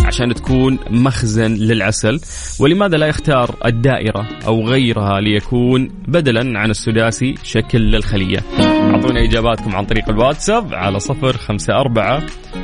عشان 0.05 0.33
تكون 0.33 0.79
مخزن 0.89 1.53
للعسل؟ 1.53 2.19
ولماذا 2.59 2.97
لا 2.97 3.07
يختار 3.07 3.55
الدائرة 3.65 4.27
أو 4.47 4.67
غيرها 4.67 5.21
ليكون 5.21 5.89
بدلا 6.07 6.59
عن 6.59 6.69
السداسي 6.69 7.35
شكل 7.43 7.79
للخلية؟ 7.79 8.39
أعطونا 8.81 9.23
إجاباتكم 9.23 9.75
عن 9.75 9.85
طريق 9.85 10.09
الواتساب 10.09 10.73
على 10.73 10.99
صفر 10.99 11.37
خمسة 11.37 11.73
أربعة 11.73 12.23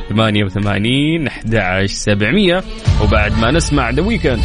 ثمانية 0.09 0.43
وثمانين 0.43 1.27
أحد 1.27 1.85
سبعمية. 1.85 2.63
وبعد 3.03 3.39
ما 3.39 3.51
نسمع 3.51 3.89
ذا 3.89 4.01
ويكند 4.01 4.41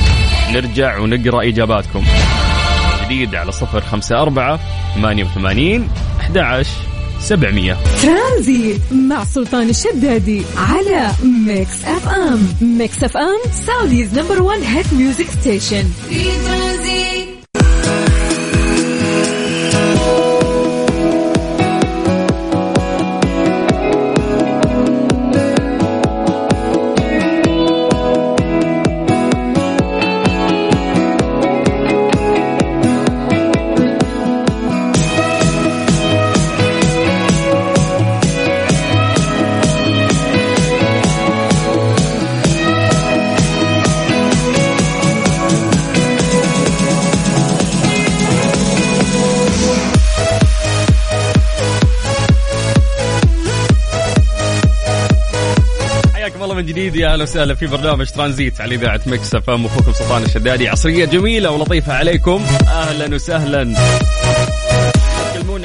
نرجع 0.52 0.98
ونقرأ 0.98 1.48
إجاباتكم. 1.48 2.04
جديد 3.04 3.34
على 3.34 3.52
صفر 3.52 3.80
خمسة 3.80 4.22
أربعة 4.22 4.60
ثمانية 4.94 5.24
وثمانين 5.24 5.88
أحد 6.20 6.38
700 7.20 7.76
ترانزيت 8.02 8.80
مع 8.92 9.24
سلطان 9.24 9.68
الشدادي 9.70 10.42
على 10.56 11.10
Mix 11.46 11.84
FM 11.84 12.48
Mix 12.60 13.04
FM 13.04 13.38
Saudi's 13.66 14.18
number 14.18 14.42
1 14.42 14.62
hit 14.62 14.92
music 14.92 15.26
station 15.26 15.84
في 16.08 16.24
ترانزيت 16.24 17.31
جديد 56.92 57.02
يا 57.02 57.12
أهلا 57.12 57.22
وسهلا 57.22 57.54
في 57.54 57.66
برنامج 57.66 58.06
ترانزيت 58.06 58.60
على 58.60 58.74
إذاعة 58.74 59.00
مكس 59.06 59.34
أف 59.34 59.50
أم 59.50 59.66
اخوكم 59.66 59.92
سلطان 59.92 60.22
الشدادي. 60.22 60.68
عصرية 60.68 61.04
جميلة 61.04 61.50
ولطيفة 61.50 61.92
عليكم. 61.92 62.44
أهلا 62.68 63.14
وسهلا. 63.14 63.74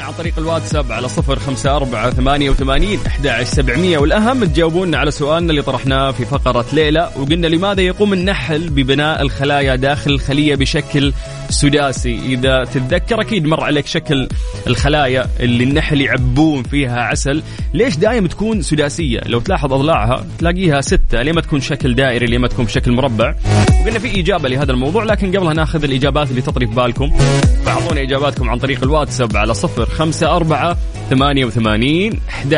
عن 0.08 0.14
طريق 0.14 0.38
الواتساب 0.38 0.92
على 0.92 1.08
صفر 1.08 1.38
خمسة 1.38 1.76
أربعة 1.76 2.10
ثمانية 2.10 2.50
وثمانين 2.50 2.98
أحد 3.06 3.44
سبعمية. 3.44 3.98
والأهم 3.98 4.44
تجاوبونا 4.44 4.98
على 4.98 5.10
سؤالنا 5.10 5.50
اللي 5.50 5.62
طرحناه 5.62 6.10
في 6.10 6.24
فقرة 6.24 6.66
ليلة 6.72 7.10
وقلنا 7.18 7.46
لماذا 7.46 7.80
يقوم 7.80 8.12
النحل 8.12 8.70
ببناء 8.70 9.22
الخلايا 9.22 9.76
داخل 9.76 10.10
الخلية 10.10 10.54
بشكل 10.54 11.12
سداسي؟ 11.50 12.18
إذا 12.26 12.64
تتذكر 12.64 13.20
أكيد 13.20 13.46
مر 13.46 13.64
عليك 13.64 13.86
شكل 13.86 14.28
الخلايا 14.66 15.26
اللي 15.40 15.64
النحل 15.64 16.00
يعبون 16.00 16.62
فيها 16.62 17.00
عسل. 17.00 17.42
ليش 17.74 17.96
دائما 17.96 18.28
تكون 18.28 18.62
سداسية؟ 18.62 19.20
لو 19.26 19.40
تلاحظ 19.40 19.72
أضلاعها 19.72 20.26
تلاقيها 20.38 20.80
ستة 20.80 21.22
ليه 21.22 21.32
ما 21.32 21.40
تكون 21.40 21.60
شكل 21.60 21.94
دائري؟ 21.94 22.26
ليه 22.26 22.38
ما 22.38 22.48
تكون 22.48 22.64
بشكل 22.64 22.92
مربع؟ 22.92 23.34
وقلنا 23.82 23.98
في 23.98 24.20
إجابة 24.20 24.48
لهذا 24.48 24.72
الموضوع 24.72 25.04
لكن 25.04 25.36
قبلها 25.36 25.54
ناخذ 25.54 25.84
الإجابات 25.84 26.30
اللي 26.30 26.42
تطري 26.42 26.66
في 26.66 26.74
بالكم. 26.74 27.18
فأعطونا 27.66 28.02
إجاباتكم 28.02 28.50
عن 28.50 28.58
طريق 28.58 28.82
الواتساب 28.82 29.36
على 29.36 29.54
صفر 29.54 29.84
خمسة 29.98 30.36
أربعة 30.36 30.76
ثمانية 31.10 31.44
وثمانين 31.44 32.20
أحد 32.28 32.54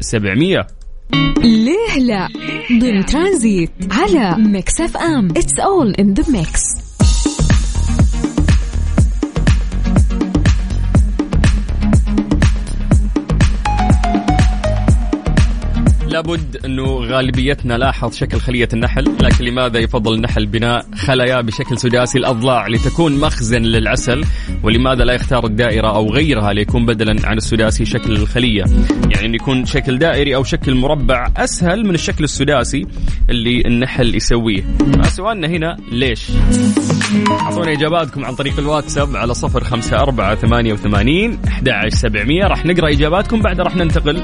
سبعمية. 0.00 0.66
ليه 1.38 1.98
لا؟ 1.98 2.28
ضمن 2.80 3.06
ترانزيت 3.06 3.70
على 3.90 4.36
ميكس 4.38 4.80
أف 4.80 4.96
أم. 4.96 5.28
It's 5.30 5.58
all 5.60 5.94
in 5.94 6.14
the 6.14 6.32
mix 6.32 6.85
لابد 16.16 16.64
أنه 16.64 16.84
غالبيتنا 16.84 17.74
لاحظ 17.74 18.14
شكل 18.14 18.40
خلية 18.40 18.68
النحل، 18.72 19.04
لكن 19.20 19.44
لماذا 19.44 19.78
يفضل 19.78 20.14
النحل 20.14 20.46
بناء 20.46 20.86
خلايا 20.94 21.40
بشكل 21.40 21.78
سداسي 21.78 22.18
الأضلاع 22.18 22.66
لتكون 22.66 23.20
مخزن 23.20 23.62
للعسل؟ 23.62 24.24
ولماذا 24.62 25.04
لا 25.04 25.12
يختار 25.12 25.46
الدائرة 25.46 25.96
أو 25.96 26.10
غيرها 26.10 26.52
ليكون 26.52 26.86
بدلا 26.86 27.28
عن 27.28 27.36
السداسي 27.36 27.84
شكل 27.84 28.12
الخلية؟ 28.12 28.64
يعني 29.10 29.26
انه 29.26 29.34
يكون 29.34 29.64
شكل 29.64 29.98
دائري 29.98 30.36
أو 30.36 30.44
شكل 30.44 30.74
مربع 30.74 31.32
أسهل 31.36 31.86
من 31.86 31.94
الشكل 31.94 32.24
السداسي 32.24 32.86
اللي 33.30 33.62
النحل 33.66 34.14
يسويه. 34.14 34.64
سؤالنا 35.02 35.48
هنا 35.48 35.76
ليش؟ 35.92 36.30
أعطونا 37.30 37.72
إجاباتكم 37.72 38.24
عن 38.24 38.34
طريق 38.34 38.58
الواتساب 38.58 39.16
على 39.16 39.34
صفر 39.34 39.64
خمسة 39.64 39.96
أربعة 39.96 40.34
ثمانية 40.34 40.72
وثمانين 40.72 41.38
أحد 41.48 41.70
سبعمية 41.88 42.44
راح 42.44 42.66
نقرأ 42.66 42.90
إجاباتكم 42.90 43.40
بعدها 43.40 43.64
راح 43.64 43.76
ننتقل 43.76 44.22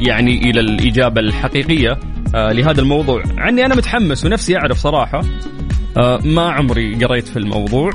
يعني 0.00 0.50
إلى 0.50 0.60
الإجابة 0.60 1.20
الحقيقية 1.20 1.98
آه 2.34 2.52
لهذا 2.52 2.80
الموضوع. 2.80 3.22
عني 3.38 3.66
أنا 3.66 3.74
متحمس 3.74 4.24
ونفسي 4.24 4.56
أعرف 4.56 4.78
صراحة 4.78 5.20
آه 5.98 6.20
ما 6.24 6.50
عمري 6.50 7.04
قريت 7.04 7.28
في 7.28 7.38
الموضوع 7.38 7.90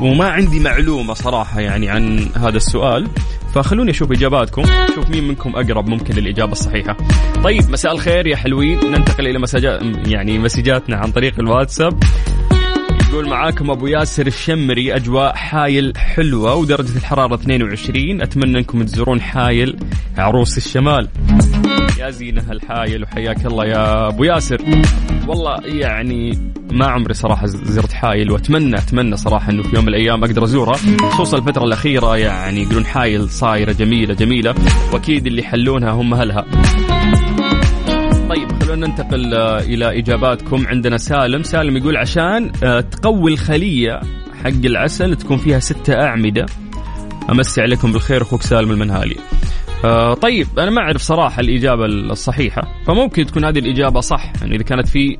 وما 0.00 0.24
عندي 0.24 0.60
معلومة 0.60 1.14
صراحة 1.14 1.60
يعني 1.60 1.88
عن 1.88 2.28
هذا 2.36 2.56
السؤال. 2.56 3.08
فخلوني 3.54 3.90
أشوف 3.90 4.12
إجاباتكم 4.12 4.62
شوف 4.94 5.10
مين 5.10 5.28
منكم 5.28 5.56
أقرب 5.56 5.88
ممكن 5.88 6.14
للإجابة 6.14 6.52
الصحيحة. 6.52 6.96
طيب 7.44 7.70
مساء 7.70 7.92
الخير 7.92 8.26
يا 8.26 8.36
حلوين. 8.36 8.78
ننتقل 8.92 9.26
إلى 9.26 9.38
مساجات 9.38 9.80
يعني 10.06 10.38
مسجاتنا 10.38 10.96
عن 10.96 11.12
طريق 11.12 11.40
الواتساب. 11.40 12.04
يقول 13.14 13.28
معاكم 13.28 13.70
أبو 13.70 13.86
ياسر 13.86 14.26
الشمري 14.26 14.96
أجواء 14.96 15.34
حايل 15.34 15.92
حلوة 15.96 16.54
ودرجة 16.54 16.96
الحرارة 16.96 17.34
22 17.34 18.22
أتمنى 18.22 18.58
أنكم 18.58 18.82
تزورون 18.82 19.20
حايل 19.20 19.76
عروس 20.18 20.56
الشمال. 20.56 21.08
يا 21.98 22.10
زينة 22.10 22.52
الحايل 22.52 23.02
وحياك 23.02 23.46
الله 23.46 23.64
يا 23.64 24.08
أبو 24.08 24.24
ياسر. 24.24 24.62
والله 25.26 25.60
يعني 25.66 26.38
ما 26.72 26.86
عمري 26.86 27.14
صراحة 27.14 27.46
زرت 27.46 27.92
حايل 27.92 28.30
واتمنى 28.30 28.78
أتمنى 28.78 29.16
صراحة 29.16 29.50
أنه 29.50 29.62
في 29.62 29.76
يوم 29.76 29.84
من 29.84 29.88
الأيام 29.88 30.24
أقدر 30.24 30.44
ازورها 30.44 30.76
خصوصا 31.10 31.38
الفترة 31.38 31.64
الأخيرة 31.64 32.16
يعني 32.16 32.62
يقولون 32.62 32.86
حايل 32.86 33.28
صايرة 33.28 33.72
جميلة 33.72 34.14
جميلة. 34.14 34.54
وأكيد 34.92 35.26
اللي 35.26 35.42
يحلونها 35.42 35.90
هم 35.90 36.14
أهلها. 36.14 36.44
خلونا 38.74 38.86
ننتقل 38.86 39.34
آه، 39.34 39.60
إلى 39.60 39.98
إجاباتكم. 39.98 40.66
عندنا 40.66 40.98
سالم. 40.98 41.42
سالم 41.42 41.76
يقول 41.76 41.96
عشان 41.96 42.52
آه، 42.64 42.80
تقوي 42.80 43.32
الخلية 43.32 44.00
حق 44.44 44.64
العسل 44.64 45.16
تكون 45.16 45.36
فيها 45.36 45.58
ستة 45.58 45.94
أعمدة. 45.94 46.46
أمسي 47.30 47.62
عليكم 47.62 47.92
بالخير 47.92 48.22
أخوك 48.22 48.42
سالم 48.42 48.70
المنهالي. 48.70 49.16
آه 49.84 50.14
طيب 50.14 50.46
أنا 50.58 50.70
ما 50.70 50.80
أعرف 50.80 51.02
صراحة 51.02 51.40
الإجابة 51.40 51.84
الصحيحة 51.84 52.62
فممكن 52.86 53.26
تكون 53.26 53.44
هذه 53.44 53.58
الإجابة 53.58 54.00
صح. 54.00 54.32
يعني 54.40 54.56
إذا 54.56 54.62
كانت 54.62 54.88
في 54.88 55.18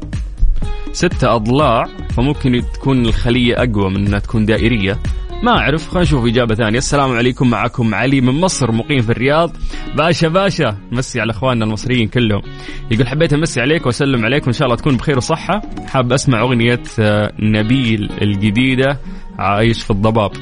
ستة 0.93 1.35
أضلاع 1.35 1.89
فممكن 2.17 2.63
تكون 2.75 3.07
الخلية 3.07 3.55
أقوى 3.63 3.91
من 3.91 4.07
إنها 4.07 4.19
تكون 4.19 4.47
دائرية. 4.47 4.99
ما 5.43 5.59
أعرف 5.59 5.89
خلينا 5.89 6.03
نشوف 6.03 6.27
إجابة 6.27 6.55
ثانية. 6.55 6.79
السلام 6.79 7.13
عليكم 7.13 7.51
معكم 7.51 7.95
علي 7.95 8.21
من 8.21 8.41
مصر 8.41 8.73
مقيم 8.73 9.03
في 9.03 9.11
الرياض. 9.11 9.57
باشا 9.97 10.29
باشا 10.29 10.77
مسي 10.93 11.21
على 11.21 11.31
إخواننا 11.31 11.65
المصريين 11.65 12.09
كلهم. 12.09 12.43
يقول 12.91 13.09
حبيت 13.09 13.33
أمسي 13.33 13.61
عليك 13.61 13.87
وأسلم 13.87 14.25
عليك 14.25 14.43
وإن 14.43 14.53
شاء 14.53 14.67
الله 14.67 14.77
تكون 14.77 14.97
بخير 14.97 15.17
وصحة. 15.17 15.63
حاب 15.87 16.13
أسمع 16.13 16.41
أغنية 16.41 16.83
آه، 16.99 17.33
نبيل 17.41 18.11
الجديدة 18.23 19.01
عايش 19.39 19.83
في 19.83 19.91
الضباب. 19.91 20.33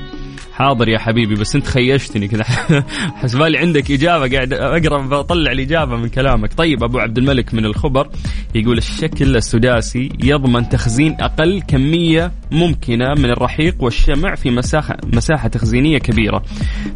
حاضر 0.52 0.88
يا 0.88 0.98
حبيبي 0.98 1.34
بس 1.34 1.56
انت 1.56 1.66
خيشتني 1.66 2.28
كذا. 2.28 2.44
حسبالي 3.22 3.58
عندك 3.58 3.90
إجابة 3.90 4.34
قاعد 4.34 4.52
أقرأ 4.52 5.06
بطلع 5.06 5.52
الإجابة 5.52 5.96
من 5.96 6.08
كلامك. 6.08 6.54
طيب 6.54 6.84
أبو 6.84 6.98
عبد 6.98 7.18
الملك 7.18 7.54
من 7.54 7.64
الخبر 7.64 8.08
يقول 8.54 8.78
الشكل 8.78 9.36
السداسي 9.36 10.08
يضمن 10.24 10.68
تخزين 10.68 11.16
أقل 11.20 11.62
كمية 11.68 12.32
ممكنة 12.50 13.14
من 13.18 13.30
الرحيق 13.30 13.82
والشمع 13.82 14.34
في 14.34 14.50
مساحة 14.50 14.96
مساحة 15.12 15.48
تخزينية 15.48 15.98
كبيرة. 15.98 16.42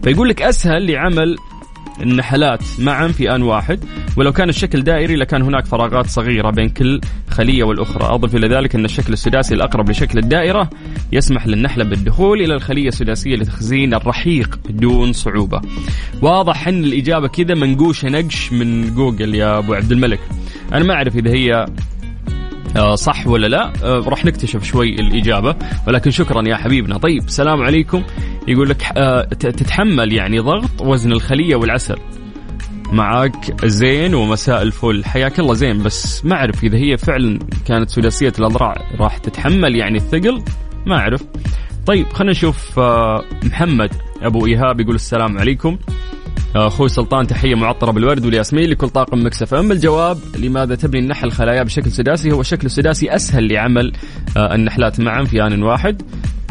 فيقول 0.03 0.29
لك 0.29 0.43
أسهل 0.43 0.93
لعمل 0.93 1.37
النحلات 2.03 2.63
معا 2.79 3.09
في 3.09 3.35
آن 3.35 3.43
واحد. 3.43 3.85
ولو 4.17 4.33
كان 4.33 4.49
الشكل 4.49 4.83
دائري 4.83 5.17
لكان 5.17 5.43
هناك 5.43 5.67
فراغات 5.67 6.07
صغيرة 6.07 6.51
بين 6.51 6.69
كل 6.69 7.01
خلية 7.31 7.65
والأخرى. 7.65 8.15
أضف 8.15 8.37
إلى 8.37 8.49
ذلك 8.49 8.75
أن 8.75 8.85
الشكل 8.85 9.13
السداسي 9.13 9.55
الأقرب 9.55 9.91
لشكل 9.91 10.19
الدائرة 10.19 10.71
يسمح 11.13 11.47
للنحلة 11.47 11.85
بالدخول 11.85 12.41
إلى 12.41 12.55
الخلية 12.55 12.89
السداسية 12.89 13.37
لتخزين 13.37 13.95
الرحيق 13.95 14.61
دون 14.71 15.13
صعوبة. 15.13 15.61
واضح 16.23 16.69
أن 16.69 16.85
الإجابة 16.85 17.29
كذا 17.29 17.55
منقوشة 17.55 18.09
نقش 18.09 18.53
من 18.53 18.95
جوجل 18.95 19.35
يا 19.35 19.59
أبو 19.59 19.75
عبد 19.75 19.93
الملك. 19.93 20.21
أنا 20.73 20.85
ما 20.85 20.95
أعرف 20.95 21.17
إذا 21.17 21.31
هي 21.31 21.67
آه، 22.77 22.95
صح 22.95 23.27
ولا 23.27 23.47
لا. 23.47 23.73
آه، 23.85 24.05
راح 24.07 24.25
نكتشف 24.25 24.65
شوي 24.65 24.89
الإجابة. 24.89 25.57
ولكن 25.87 26.11
شكرا 26.11 26.49
يا 26.49 26.57
حبيبنا. 26.57 26.99
طيب 26.99 27.25
السلام 27.25 27.63
عليكم. 27.63 28.03
يقول 28.49 28.69
لك 28.69 28.83
آه، 28.97 29.23
تتحمل 29.25 30.13
يعني 30.13 30.39
ضغط 30.39 30.81
وزن 30.81 31.13
الخلية 31.13 31.57
والعسل. 31.57 31.97
معك 32.93 33.67
زين 33.67 34.15
ومساء 34.15 34.63
الفل. 34.63 35.05
حياك 35.05 35.41
الله 35.41 35.55
زين 35.55 35.83
بس 35.83 36.25
ما 36.25 36.37
أعرف 36.37 36.65
إذا 36.65 36.79
هي 36.79 36.97
فعلا 36.97 37.39
كانت 37.67 37.91
سداسية 37.91 38.33
الأضراع 38.39 38.75
راح 38.99 39.19
تتحمل 39.19 39.77
يعني 39.77 39.99
الثقل؟ 39.99 40.43
ما 40.87 40.97
أعرف. 40.97 41.23
طيب 41.87 42.07
خلينا 42.13 42.33
نشوف 42.33 42.79
محمد 43.45 43.91
أبو 44.23 44.47
إيهاب 44.47 44.81
يقول 44.81 44.95
السلام 44.95 45.39
عليكم. 45.39 45.79
أخوي 46.55 46.89
سلطان 46.89 47.27
تحية 47.27 47.55
معطرة 47.55 47.91
بالورد 47.91 48.27
والياسمين 48.27 48.71
لكل 48.71 48.89
طاقم 48.89 49.27
مكسف 49.27 49.55
اما 49.55 49.73
الجواب؟ 49.73 50.19
لماذا 50.39 50.75
تبني 50.75 51.01
النحل 51.01 51.31
خلايا 51.31 51.63
بشكل 51.63 51.91
سداسي؟ 51.91 52.33
هو 52.33 52.41
الشكل 52.41 52.67
السداسي 52.67 53.15
أسهل 53.15 53.53
لعمل 53.53 53.93
آه، 54.37 54.55
النحلات 54.55 55.01
معا 55.01 55.25
في 55.25 55.43
آن 55.43 55.63
واحد 55.63 56.03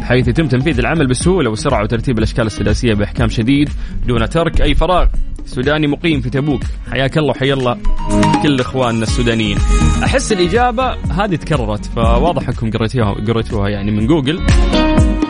حيث 0.01 0.27
يتم 0.27 0.47
تنفيذ 0.47 0.79
العمل 0.79 1.07
بسهولة 1.07 1.49
وسرعة 1.49 1.83
وترتيب 1.83 2.17
الأشكال 2.17 2.45
السداسية 2.45 2.93
بأحكام 2.93 3.29
شديد 3.29 3.69
دون 4.07 4.29
ترك 4.29 4.61
أي 4.61 4.75
فراغ. 4.75 5.07
سوداني 5.45 5.87
مقيم 5.87 6.21
في 6.21 6.29
تبوك. 6.29 6.61
حياك 6.91 7.17
الله 7.17 7.29
وحيا 7.29 7.53
الله 7.53 7.77
كل 8.43 8.59
إخواننا 8.59 9.03
السودانيين. 9.03 9.57
أحس 10.03 10.31
الإجابة 10.31 10.93
هذه 10.93 11.35
تكررت 11.35 11.85
فواضح 11.85 12.49
انكم 12.49 12.71
قريتوها 12.71 13.13
قريتوها 13.13 13.69
يعني 13.69 13.91
من 13.91 14.07
جوجل. 14.07 14.41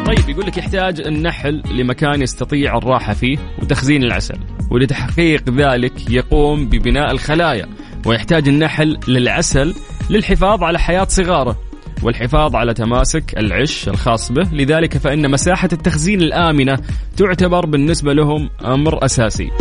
طيب 0.05 0.29
يقول 0.29 0.45
لك 0.45 0.57
يحتاج 0.57 1.01
النحل 1.01 1.63
لمكان 1.71 2.21
يستطيع 2.21 2.77
الراحة 2.77 3.13
فيه 3.13 3.37
وتخزين 3.61 4.03
العسل. 4.03 4.37
ولتحقيق 4.71 5.49
ذلك 5.49 6.09
يقوم 6.09 6.65
ببناء 6.65 7.11
الخلايا 7.11 7.69
ويحتاج 8.05 8.47
النحل 8.47 8.97
للعسل 9.07 9.75
للحفاظ 10.09 10.63
على 10.63 10.79
حياة 10.79 11.07
صغاره 11.09 11.57
والحفاظ 12.03 12.55
على 12.55 12.73
تماسك 12.73 13.37
العش 13.37 13.89
الخاص 13.89 14.31
به. 14.31 14.49
لذلك 14.51 14.97
فإن 14.97 15.31
مساحة 15.31 15.69
التخزين 15.73 16.21
الآمنة 16.21 16.77
تعتبر 17.17 17.65
بالنسبة 17.65 18.13
لهم 18.13 18.49
أمر 18.65 19.05
أساسي. 19.05 19.51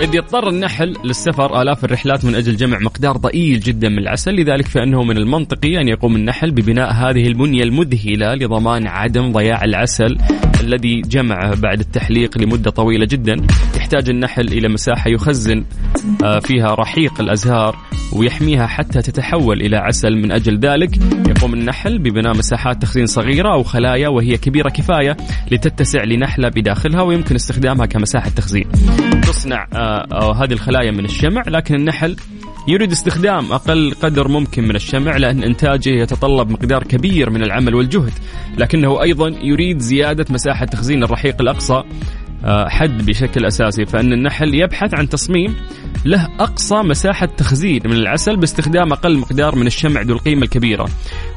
إذ 0.00 0.14
يضطر 0.14 0.48
النحل 0.48 0.96
للسفر 1.04 1.62
آلاف 1.62 1.84
الرحلات 1.84 2.24
من 2.24 2.34
أجل 2.34 2.56
جمع 2.56 2.78
مقدار 2.78 3.16
ضئيل 3.16 3.60
جدا 3.60 3.88
من 3.88 3.98
العسل 3.98 4.32
لذلك 4.34 4.66
فإنه 4.66 5.02
من 5.02 5.16
المنطقي 5.16 5.80
أن 5.80 5.88
يقوم 5.88 6.16
النحل 6.16 6.50
ببناء 6.50 6.92
هذه 6.92 7.26
البنية 7.26 7.62
المذهلة 7.62 8.34
لضمان 8.34 8.86
عدم 8.86 9.32
ضياع 9.32 9.64
العسل 9.64 10.18
الذي 10.64 11.00
جمعه 11.00 11.60
بعد 11.60 11.80
التحليق 11.80 12.38
لمدة 12.38 12.70
طويلة 12.70 13.06
جدا. 13.06 13.36
يحتاج 13.76 14.10
النحل 14.10 14.48
إلى 14.48 14.68
مساحة 14.68 15.10
يخزن 15.10 15.64
آه، 16.24 16.38
فيها 16.38 16.74
رحيق 16.74 17.20
الأزهار 17.20 17.76
ويحميها 18.12 18.66
حتى 18.66 19.02
تتحول 19.02 19.60
إلى 19.60 19.76
عسل. 19.76 20.16
من 20.16 20.32
أجل 20.32 20.58
ذلك 20.58 20.98
يقوم 21.28 21.54
النحل 21.54 21.98
ببناء 21.98 22.36
مساحات 22.36 22.82
تخزين 22.82 23.06
صغيرة 23.06 23.54
أو 23.54 23.62
خلايا 23.62 24.08
وهي 24.08 24.36
كبيرة 24.36 24.68
كفاية 24.68 25.16
لتتسع 25.50 26.04
لنحلة 26.04 26.48
بداخلها 26.48 27.02
ويمكن 27.02 27.34
استخدامها 27.34 27.86
كمساحة 27.86 28.30
تخزين. 28.30 28.64
تصنع 29.22 29.66
آه، 29.74 30.44
هذه 30.44 30.52
الخلايا 30.52 30.90
من 30.90 31.04
الشمع 31.04 31.42
لكن 31.46 31.74
النحل 31.74 32.16
يريد 32.68 32.92
استخدام 32.92 33.52
أقل 33.52 33.94
قدر 34.02 34.28
ممكن 34.28 34.64
من 34.64 34.76
الشمع 34.76 35.16
لأن 35.16 35.42
إنتاجه 35.42 35.90
يتطلب 35.90 36.50
مقدار 36.50 36.82
كبير 36.82 37.30
من 37.30 37.42
العمل 37.42 37.74
والجهد. 37.74 38.12
لكنه 38.58 39.02
أيضا 39.02 39.28
يريد 39.28 39.78
زيادة 39.78 40.24
مساحة 40.30 40.64
تخزين 40.64 41.02
الرحيق 41.02 41.40
الأقصى 41.40 41.82
آه، 42.44 42.68
حد 42.68 43.06
بشكل 43.06 43.46
أساسي. 43.46 43.84
فإن 43.84 44.12
النحل 44.12 44.54
يبحث 44.54 44.94
عن 44.94 45.08
تصميم 45.08 45.56
له 46.04 46.28
أقصى 46.40 46.74
مساحة 46.74 47.26
تخزين 47.26 47.80
من 47.84 47.92
العسل 47.92 48.36
باستخدام 48.36 48.92
أقل 48.92 49.18
مقدار 49.18 49.56
من 49.56 49.66
الشمع 49.66 50.02
ذو 50.02 50.14
القيمة 50.14 50.42
الكبيرة. 50.42 50.88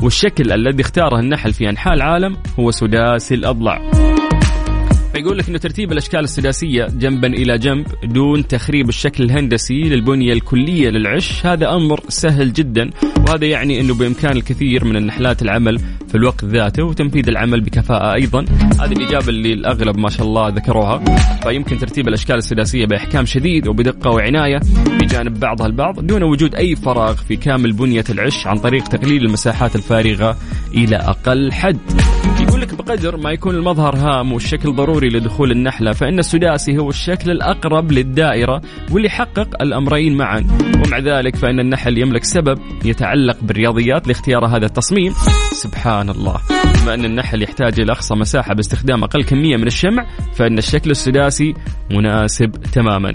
والشكل 0.02 0.52
الذي 0.52 0.82
اختاره 0.82 1.20
النحل 1.20 1.54
في 1.54 1.70
أنحاء 1.70 1.94
العالم 1.94 2.38
هو 2.60 2.72
سداسي 2.72 3.36
الأضلاع 3.36 3.92
فيقول 5.18 5.38
لك 5.38 5.50
إنه 5.50 5.58
ترتيب 5.58 5.92
الأشكال 5.92 6.20
السداسية 6.20 6.86
جنبا 6.86 7.28
إلى 7.28 7.58
جنب 7.58 7.86
دون 8.04 8.48
تخريب 8.48 8.90
الشكل 8.90 9.24
الهندسي 9.24 9.82
للبنية 9.82 10.34
الكلية 10.34 10.90
للعش 10.90 11.46
هذا 11.46 11.76
أمر 11.76 12.00
سهل 12.10 12.54
جدا 12.54 12.90
وهذا 13.28 13.46
يعني 13.46 13.82
إنه 13.82 13.94
بإمكان 13.96 14.38
الكثير 14.38 14.86
من 14.86 14.96
النحلات 14.96 15.42
العمل 15.42 15.80
في 16.08 16.16
الوقت 16.16 16.46
ذاته 16.46 16.84
وتنفيذ 16.84 17.28
العمل 17.30 17.62
بكفاءة 17.62 18.14
أيضا. 18.14 18.46
هذه 18.82 18.92
الإجابة 18.92 19.30
اللي 19.30 19.54
الأغلب 19.54 19.98
ما 19.98 20.10
شاء 20.10 20.28
الله 20.28 20.50
ذكروها. 20.50 21.04
فيمكن 21.44 21.78
ترتيب 21.78 22.08
الأشكال 22.08 22.36
السداسية 22.36 22.86
بإحكام 22.86 23.26
شديد 23.26 23.68
وبدقة 23.68 24.10
وعناية 24.10 24.60
بجانب 25.00 25.40
بعضها 25.40 25.68
البعض 25.68 26.00
دون 26.00 26.24
وجود 26.24 26.56
أي 26.56 26.76
فراغ 26.76 27.16
في 27.16 27.36
كامل 27.36 27.74
بنية 27.74 28.06
العش 28.10 28.48
عن 28.48 28.58
طريق 28.58 28.84
تقليل 28.84 29.26
المساحات 29.26 29.76
الفارغة 29.76 30.38
إلى 30.74 30.96
أقل 30.96 31.52
حد. 31.52 31.78
يقول 32.58 32.70
لك 32.70 32.86
بقدر 32.86 33.17
ما 33.17 33.32
يكون 33.32 33.56
المظهر 33.56 33.96
هام 33.96 34.34
والشكل 34.34 34.76
ضروري 34.76 35.10
لدخول 35.10 35.52
النحلة 35.52 35.91
فإن 35.91 36.20
السداسي 36.20 36.78
هو 36.78 36.89
الشكل 36.89 37.32
الأقرب 37.32 37.91
للدائرة 37.91 38.62
واللي 38.91 39.08
يحقق 39.08 39.62
الأمرين 39.62 40.17
معا. 40.17 40.48
ومع 40.86 41.00
ذلك 41.00 41.36
فإن 41.36 41.60
النحل 41.60 41.98
يملك 41.98 42.24
سبب 42.24 42.60
يتعلق 42.86 43.38
بالرياضيات 43.41 44.08
لاختيار 44.08 44.46
هذا 44.46 44.65
التصميم. 44.65 45.13
سبحان 45.52 46.10
الله. 46.10 46.38
بما 46.82 46.93
أن 46.93 47.06
النحل 47.06 47.43
يحتاج 47.43 47.80
إلى 47.80 47.91
أقصى 47.91 48.15
مساحة 48.15 48.54
باستخدام 48.54 49.04
أقل 49.04 49.24
كمية 49.24 49.58
من 49.58 49.67
الشمع 49.67 50.06
فإن 50.34 50.58
الشكل 50.58 50.91
السداسي 50.91 51.54
مناسب 51.91 52.52
تماما. 52.52 53.12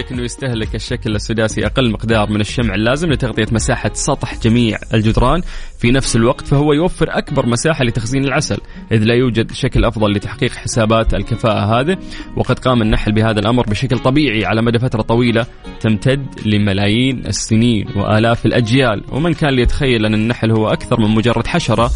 لك 0.00 0.12
إنه 0.12 0.22
يستهلك 0.22 0.74
الشكل 0.74 1.14
السداسي 1.14 1.66
أقل 1.66 1.90
مقدار 1.90 2.30
من 2.30 2.40
الشمع 2.40 2.74
اللازم 2.74 3.12
لتغطية 3.12 3.46
مساحة 3.52 3.90
سطح 3.94 4.38
جميع 4.38 4.78
الجدران. 4.94 5.42
في 5.78 5.90
نفس 5.90 6.16
الوقت 6.16 6.46
فهو 6.46 6.72
يوفر 6.72 7.06
أكبر 7.08 7.46
مساحة 7.46 7.84
لتخزين 7.84 8.24
العسل 8.24 8.58
إذ 8.92 9.04
لا 9.04 9.14
يوجد 9.14 9.52
شكل 9.52 9.84
أفضل 9.84 10.12
لتحقيق 10.12 10.52
حسابات 10.52 11.14
الكفاءة 11.14 11.80
هذه. 11.80 11.96
وقد 12.36 12.58
قام 12.58 12.82
النحل 12.82 13.12
بهذا 13.12 13.40
الأمر 13.40 13.62
بشكل 13.66 13.98
طبيعي 13.98 14.44
على 14.44 14.62
مدى 14.62 14.78
فترة 14.78 15.02
طويلة 15.02 15.46
تمتد 15.80 16.26
لملايين 16.46 17.26
السنين 17.26 17.86
وآلاف 17.96 18.46
الأجيال. 18.46 19.04
ومن 19.12 19.34
كان 19.34 19.50
ليتخيل 19.50 20.06
أن 20.06 20.14
النحل 20.14 20.50
هو 20.50 20.68
أكثر 20.68 21.00
من 21.00 21.14
مجرد 21.14 21.46
حشرة 21.46 21.90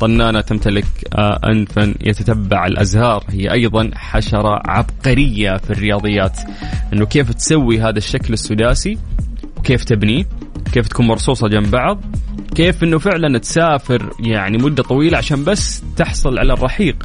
طنانة 0.00 0.40
تمتلك 0.40 0.84
آه، 1.14 1.40
أنفا 1.44 1.94
يتتبع 2.00 2.66
الأزهار. 2.66 3.24
هي 3.28 3.52
أيضا 3.52 3.90
حشرة 3.94 4.62
عبقرية 4.66 5.56
في 5.56 5.70
الرياضيات. 5.70 6.38
أنه 6.92 7.06
كيف 7.06 7.32
تسوي 7.32 7.80
هذا 7.80 7.98
الشكل 7.98 8.32
السداسي؟ 8.32 8.98
وكيف 9.56 9.84
تبنيه؟ 9.84 10.24
كيف 10.72 10.88
تكون 10.88 11.06
مرصوصة 11.06 11.48
جنب 11.48 11.70
بعض؟ 11.70 12.00
كيف 12.54 12.84
إنه 12.84 12.98
فعلا 12.98 13.38
تسافر 13.38 14.10
يعني 14.20 14.58
مدة 14.58 14.82
طويلة 14.82 15.18
عشان 15.18 15.44
بس 15.44 15.82
تحصل 15.96 16.38
على 16.38 16.52
الرحيق؟ 16.52 16.96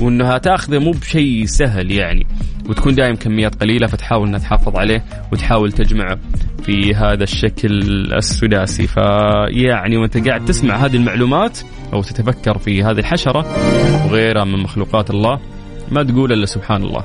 وإنها 0.00 0.38
تأخذه 0.38 0.78
مو 0.78 0.90
بشيء 0.90 1.44
سهل 1.44 1.90
يعني. 1.90 2.26
وتكون 2.68 2.94
دائم 2.94 3.16
كميات 3.16 3.54
قليلة 3.60 3.86
فتحاول 3.86 4.28
إنها 4.28 4.38
تحافظ 4.38 4.76
عليه 4.76 5.04
وتحاول 5.32 5.72
تجمعه 5.72 6.18
في 6.62 6.94
هذا 6.94 7.22
الشكل 7.22 7.68
السداسي. 8.16 8.86
فيعني 8.86 9.96
وأنت 9.96 10.28
قاعد 10.28 10.44
تسمع 10.44 10.76
هذه 10.76 10.96
المعلومات 10.96 11.58
أو 11.92 12.02
تتفكر 12.02 12.58
في 12.58 12.84
هذه 12.84 12.98
الحشرة 12.98 13.46
وغيرها 14.06 14.44
من 14.44 14.62
مخلوقات 14.62 15.10
الله 15.10 15.40
ما 15.90 16.02
تقول 16.02 16.32
إلا 16.32 16.46
سبحان 16.46 16.82
الله. 16.82 17.04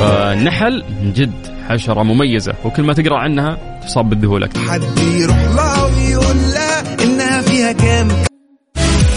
فالنحل 0.00 0.84
من 1.02 1.12
جد 1.12 1.54
حشرة 1.68 2.02
مميزة 2.02 2.54
وكل 2.64 2.82
ما 2.82 2.92
تقرأ 2.92 3.18
عنها 3.18 3.80
تصاب 3.86 4.08
بالذهول 4.08 4.44
أكثر. 4.44 4.60
حد 4.72 4.82
يروح 5.20 5.36
لها 5.36 5.84
ويقول 5.84 6.36
لها 6.36 7.04
إنها 7.04 7.42
فيها 7.42 7.72
كام 7.72 8.08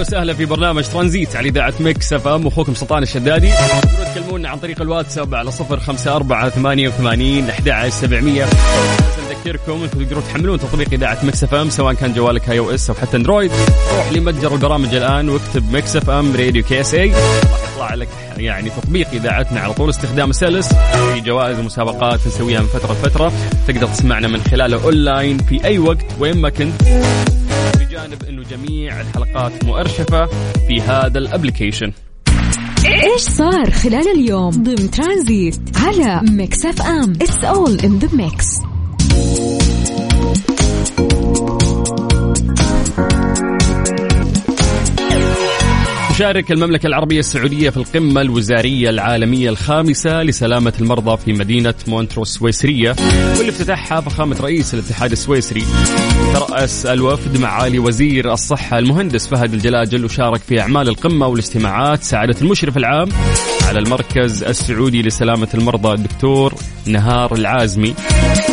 أهلا 0.00 0.08
وسهلا 0.08 0.34
في 0.34 0.44
برنامج 0.44 0.84
ترانزيت 0.84 1.36
على 1.36 1.48
إذاعة 1.48 1.74
مكس 1.80 2.12
إف 2.12 2.28
إم. 2.28 2.46
أخوكم 2.46 2.74
سلطان 2.74 3.02
الشدادي. 3.02 3.50
تقدرون 3.50 4.14
تكلمونا 4.14 4.48
عن 4.48 4.58
طريق 4.58 4.82
الواتساب 4.82 5.34
على 5.34 5.50
صفر 5.50 5.80
خمسة 5.80 6.16
أربعة 6.16 6.48
ثمانية 6.48 6.88
وثمانين 6.88 7.50
أحد 7.50 7.68
عشر 7.68 7.90
سبعمية. 7.90 8.46
نذكركم 9.30 9.72
انكم 9.72 9.98
تقدرون 9.98 10.22
تحملون 10.24 10.58
تطبيق 10.58 10.88
إذاعة 10.92 11.18
مكس 11.22 11.44
إف 11.44 11.54
إم 11.54 11.70
سواء 11.70 11.94
كان 11.94 12.12
جوالك 12.12 12.50
iOS 12.50 12.90
أو 12.90 12.96
حتى 12.96 13.16
أندرويد. 13.16 13.50
روح 13.96 14.12
لمتجر 14.12 14.54
البرامج 14.54 14.94
الآن 14.94 15.28
واكتب 15.28 15.72
مكس 15.72 15.96
إف 15.96 16.10
إم 16.10 16.36
radio 16.36 16.64
KSA. 16.64 17.12
راح 17.12 17.72
يطلع 17.72 17.94
لك 17.94 18.08
يعني 18.36 18.70
تطبيق 18.70 19.08
إذاعتنا 19.12 19.60
على 19.60 19.72
طول 19.72 19.90
استخدام 19.90 20.32
سلس 20.32 20.68
في 21.14 21.20
جوائز 21.20 21.58
ومسابقات 21.58 22.26
نسويها 22.26 22.60
من 22.60 22.66
فترة 22.66 22.92
لفترة. 22.92 23.32
تقدر 23.68 23.86
تسمعنا 23.86 24.28
من 24.28 24.40
خلاله 24.42 24.84
اونلاين 24.84 25.38
في 25.38 25.64
أي 25.64 25.78
وقت 25.78 26.06
وين 26.18 26.36
ما 26.36 26.48
كنت. 26.48 26.82
بجانب 27.78 28.22
إنه 28.28 28.42
جميع 28.42 29.00
الحلقات 29.00 29.64
مؤرشفة 29.64 30.26
في 30.68 30.80
هذا 30.80 31.18
ال 31.18 31.24
application. 31.24 31.92
إيش 32.84 33.22
صار 33.22 33.70
خلال 33.70 34.08
اليوم؟ 34.08 34.50
ضمن 34.50 34.90
ترانزيت 34.90 35.60
على 35.76 36.20
ميكس 36.30 36.64
أف 36.64 36.82
أم. 36.82 37.12
It's 37.12 37.44
all 37.44 37.80
in 37.80 37.98
the 37.98 38.16
mix 38.16 38.69
تشارك 46.20 46.52
المملكة 46.52 46.86
العربية 46.86 47.18
السعودية 47.18 47.70
في 47.70 47.76
القمة 47.76 48.20
الوزارية 48.20 48.90
العالمية 48.90 49.48
الخامسة 49.48 50.22
لسلامة 50.22 50.72
المرضى 50.80 51.16
في 51.16 51.32
مدينة 51.32 51.74
مونترو 51.88 52.22
السويسرية 52.22 52.96
واللي 53.36 53.50
افتتحها 53.50 54.00
فخامة 54.00 54.36
رئيس 54.40 54.74
الاتحاد 54.74 55.12
السويسري. 55.12 55.64
ترأس 56.34 56.86
الوفد 56.86 57.36
معالي 57.36 57.78
وزير 57.78 58.32
الصحة 58.32 58.78
المهندس 58.78 59.26
فهد 59.26 59.54
الجلاجل 59.54 60.04
وشارك 60.04 60.40
في 60.40 60.60
أعمال 60.60 60.88
القمة 60.88 61.26
والاجتماعات 61.26 62.02
سعادة 62.02 62.40
المشرف 62.40 62.76
العام 62.76 63.08
على 63.68 63.78
المركز 63.78 64.42
السعودي 64.42 65.02
لسلامة 65.02 65.48
المرضى 65.54 65.92
الدكتور 65.92 66.54
نهار 66.86 67.34
العازمي. 67.34 67.94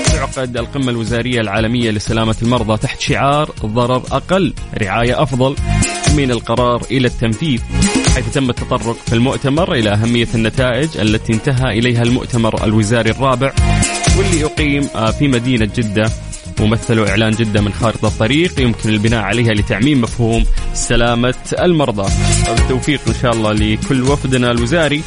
تعقد 0.05 0.57
القمة 0.57 0.89
الوزارية 0.89 1.41
العالمية 1.41 1.91
لسلامة 1.91 2.35
المرضى 2.41 2.77
تحت 2.77 2.99
شعار 2.99 3.51
ضرر 3.65 4.03
أقل 4.11 4.53
رعاية 4.81 5.23
أفضل. 5.23 5.55
من 6.17 6.31
القرار 6.31 6.81
إلى 6.91 7.07
التنفيذ 7.07 7.61
حيث 8.15 8.33
تم 8.33 8.49
التطرق 8.49 8.97
في 9.05 9.13
المؤتمر 9.13 9.73
إلى 9.73 9.89
أهمية 9.89 10.27
النتائج 10.35 10.97
التي 10.97 11.33
انتهى 11.33 11.79
إليها 11.79 12.03
المؤتمر 12.03 12.63
الوزاري 12.63 13.11
الرابع 13.11 13.53
واللي 14.17 14.39
يقيم 14.39 14.87
آه، 14.95 15.11
في 15.11 15.27
مدينة 15.27 15.69
جدة 15.75 16.09
ومثلوا 16.61 17.09
إعلان 17.09 17.31
جدة 17.31 17.61
من 17.61 17.73
خارطة 17.73 18.11
طريق 18.19 18.59
يمكن 18.59 18.89
البناء 18.89 19.23
عليها 19.23 19.53
لتعميم 19.53 20.01
مفهوم 20.01 20.45
سلامة 20.73 21.35
المرضى. 21.59 22.11
بالتوفيق 22.47 23.01
إن 23.07 23.13
شاء 23.21 23.33
الله 23.33 23.53
لكل 23.53 24.01
وفدنا 24.03 24.51
الوزاري 24.51 25.03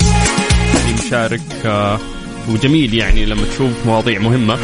اللي 0.75 1.07
مشارك 1.07 1.41
آه، 1.65 1.99
وجميل 2.49 2.95
يعني 2.95 3.27
لما 3.27 3.43
تشوف 3.55 3.87
مواضيع 3.87 4.19
مهمة 4.19 4.59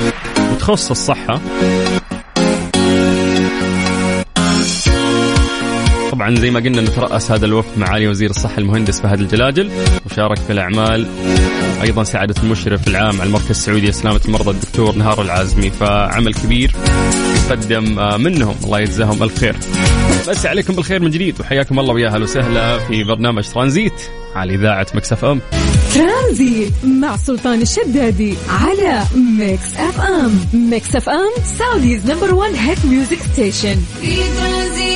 وتخص 0.52 0.90
الصحة. 0.90 1.40
طبعا 6.26 6.38
زي 6.38 6.50
ما 6.50 6.60
قلنا 6.60 6.82
نترأس 6.82 7.30
هذا 7.30 7.46
الوفد 7.46 7.78
معالي 7.78 8.08
وزير 8.08 8.30
الصحة 8.30 8.58
المهندس 8.58 9.00
فهد 9.00 9.20
الجلاجل 9.20 9.70
وشارك 10.06 10.38
في 10.38 10.52
الأعمال 10.52 11.06
أيضا 11.82 12.04
سعادة 12.04 12.34
المشرف 12.42 12.88
العام 12.88 13.20
على 13.20 13.28
المركز 13.28 13.50
السعودي 13.50 13.88
لسلامة 13.88 14.20
المرضى 14.24 14.50
الدكتور 14.50 14.94
نهار 14.94 15.22
العازمي 15.22 15.70
فعمل 15.70 16.34
كبير 16.34 16.72
يقدم 17.46 17.98
آه، 17.98 18.16
منهم. 18.16 18.54
الله 18.64 18.80
يجزاهم 18.80 19.22
ألف 19.22 19.38
خير 19.38 19.56
بس 20.28 20.46
عليكم 20.46 20.74
بالخير 20.74 21.02
من 21.02 21.10
جديد 21.10 21.40
وحياكم 21.40 21.78
الله 21.78 21.94
ويا 21.94 22.08
أهلا 22.08 22.22
وسهلا 22.24 22.78
في 22.78 23.04
برنامج 23.04 23.48
ترانزيت 23.48 24.02
على 24.34 24.54
إذاعة 24.54 24.86
مكس 24.94 25.17
إف 25.17 25.24
أم. 25.24 25.40
ترانزيت 25.94 26.72
مع 26.84 27.16
سلطان 27.16 27.62
الشدادي 27.62 28.34
على 28.48 29.02
ميكس 29.38 29.76
إف 29.76 30.00
إم. 30.00 30.40
ميكس 30.70 30.96
إف 30.96 31.08
إم 31.08 31.42
Saudi's 31.58 32.10
number 32.10 32.34
1 32.34 32.54
hit 32.54 32.84
music 32.84 33.18
station. 33.32 33.76
في 34.00 34.16
ترانزيت. 34.16 34.95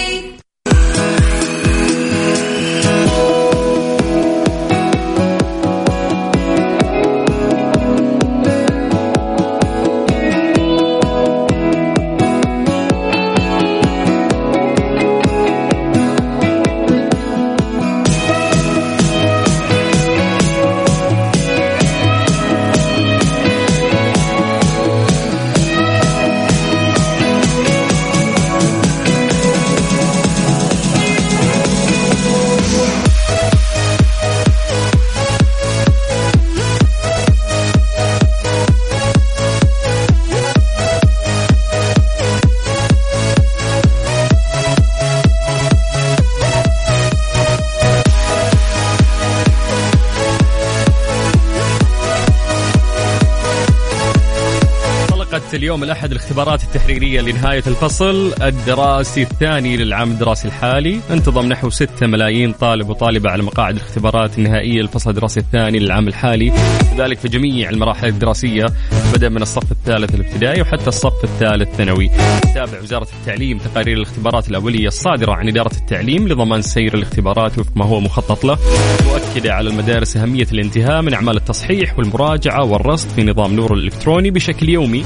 بدأت 55.41 55.55
اليوم 55.55 55.83
الأحد 55.83 56.11
الاختبارات 56.11 56.63
التحريرية 56.63 57.21
لنهاية 57.21 57.63
الفصل 57.67 58.33
الدراسي 58.43 59.23
الثاني 59.23 59.77
للعام 59.77 60.11
الدراسي 60.11 60.49
الحالي. 60.49 61.01
انتظم 61.11 61.47
نحو 61.47 61.71
6 61.71 62.07
ملايين 62.07 62.53
طالب 62.53 62.91
وطالبة 62.91 63.31
على 63.31 63.43
مقاعد 63.43 63.77
الاختبارات 63.77 64.39
النهائية 64.39 64.81
للفصل 64.81 65.11
الدراسي 65.11 65.41
الثاني 65.41 65.79
للعام 65.79 66.09
الحالي. 66.09 66.53
ذلك 66.97 67.19
في 67.19 67.29
جميع 67.29 67.71
المراحل 67.71 68.09
الدراسية 68.09 68.67
بدأ 69.15 69.29
من 69.29 69.43
الصف 69.43 69.73
الثالث 69.73 70.15
الابتدائي 70.15 70.63
وحتى 70.63 70.89
الصف 70.89 71.25
الثالث 71.25 71.77
ثانوي 71.77 72.11
تتابع 72.43 72.81
وزارة 72.83 73.09
التعليم 73.21 73.59
تقارير 73.59 73.97
الاختبارات 73.97 74.49
الأولية 74.49 74.87
الصادرة 74.87 75.33
عن 75.33 75.49
إدارة 75.49 75.75
التعليم 75.75 76.29
لضمان 76.29 76.63
سير 76.63 76.95
الاختبارات 76.95 77.59
وفق 77.59 77.73
ما 77.77 77.85
هو 77.85 78.01
مخطط 78.01 78.45
له. 78.45 78.59
مؤكدة 79.07 79.55
على 79.55 79.71
المدارس 79.71 80.17
أهمية 80.17 80.47
الانتهاء 80.53 81.03
من 81.03 81.15
أعمال 81.15 81.37
التصحيح 81.37 81.99
والمراجعة 81.99 82.65
والرصد 82.65 83.09
في 83.09 83.23
نظام 83.23 83.55
نور 83.55 83.75
الإلكتروني 83.75 84.31
بشكل 84.31 84.69
يومي. 84.69 85.05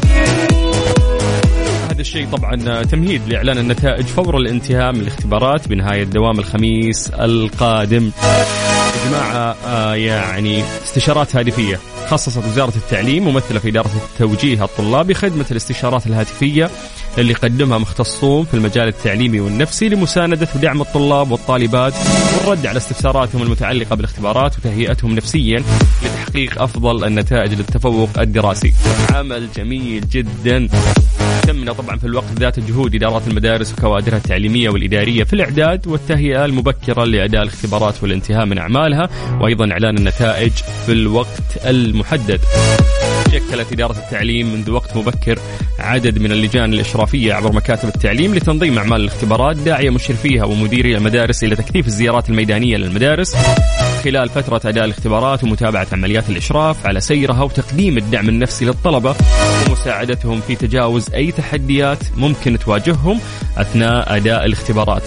هذا 1.90 2.00
الشيء 2.00 2.26
طبعا 2.26 2.82
تمهيد 2.82 3.28
لإعلان 3.28 3.58
النتائج 3.58 4.04
فور 4.06 4.36
الانتهاء 4.36 4.92
من 4.92 5.00
الاختبارات 5.00 5.68
بنهاية 5.68 6.04
دوام 6.04 6.38
الخميس 6.38 7.10
القادم. 7.10 8.10
جماعة 9.08 9.56
آه 9.66 9.94
يعني 9.94 10.64
استشارات 10.84 11.36
هاتفية 11.36 11.80
خصصت 12.08 12.44
وزارة 12.44 12.72
التعليم 12.76 13.24
ممثله 13.28 13.58
في 13.58 13.68
إدارة 13.68 13.90
التوجيه 14.12 14.64
الطلابي 14.64 15.14
خدمه 15.14 15.44
الاستشارات 15.50 16.06
الهاتفية 16.06 16.70
اللي 17.18 17.32
يقدمها 17.32 17.78
مختصون 17.78 18.44
في 18.44 18.54
المجال 18.54 18.88
التعليمي 18.88 19.40
والنفسي 19.40 19.88
لمساندة 19.88 20.48
ودعم 20.56 20.80
الطلاب 20.80 21.30
والطالبات 21.30 21.94
والرد 22.38 22.66
على 22.66 22.76
استفساراتهم 22.76 23.42
المتعلقة 23.42 23.96
بالاختبارات 23.96 24.58
وتهيئتهم 24.58 25.14
نفسيا 25.14 25.62
لتحقيق 26.02 26.62
أفضل 26.62 27.04
النتائج 27.04 27.54
للتفوق 27.54 28.18
الدراسي. 28.18 28.74
عمل 29.14 29.48
جميل 29.56 30.08
جدا. 30.08 30.68
تمنا 31.46 31.72
طبعا 31.72 31.96
في 31.96 32.06
الوقت 32.06 32.32
ذات 32.38 32.60
جهود 32.60 32.94
إدارات 32.94 33.28
المدارس 33.28 33.72
وكوادرها 33.72 34.16
التعليمية 34.16 34.68
والإدارية 34.70 35.24
في 35.24 35.32
الإعداد 35.32 35.86
والتهيئة 35.86 36.44
المبكرة 36.44 37.04
لأداء 37.04 37.42
الاختبارات 37.42 38.02
والانتهاء 38.02 38.46
من 38.46 38.58
أعمالها 38.58 39.08
وأيضا 39.40 39.72
إعلان 39.72 39.98
النتائج 39.98 40.52
في 40.86 40.92
الوقت 40.92 41.66
المحدد. 41.66 42.40
شكلت 43.34 43.72
إدارة 43.72 43.98
التعليم 43.98 44.52
منذ 44.52 44.70
وقت 44.70 44.96
مبكر 44.96 45.38
عدد 45.78 46.18
من 46.18 46.32
اللجان 46.32 46.72
الإشرافية 46.72 47.34
عبر 47.34 47.52
مكاتب 47.52 47.88
التعليم 47.88 48.34
لتنظيم 48.34 48.78
أعمال 48.78 49.00
الاختبارات 49.00 49.56
داعية 49.56 49.90
مشرفيها 49.90 50.44
ومديري 50.44 50.96
المدارس 50.96 51.44
إلى 51.44 51.56
تكثيف 51.56 51.86
الزيارات 51.86 52.30
الميدانية 52.30 52.76
للمدارس. 52.76 53.36
خلال 54.04 54.28
فترة 54.28 54.60
أداء 54.64 54.84
الاختبارات 54.84 55.44
ومتابعة 55.44 55.86
عمليات 55.92 56.28
الإشراف 56.28 56.86
على 56.86 57.00
سيرها 57.00 57.42
وتقديم 57.42 57.98
الدعم 57.98 58.28
النفسي 58.28 58.64
للطلبة 58.64 59.14
ومساعدتهم 59.68 60.40
في 60.40 60.56
تجاوز 60.56 61.10
أي 61.14 61.32
تحديات 61.32 61.98
ممكن 62.16 62.58
تواجههم 62.58 63.20
أثناء 63.56 64.16
أداء 64.16 64.46
الاختبارات. 64.46 65.02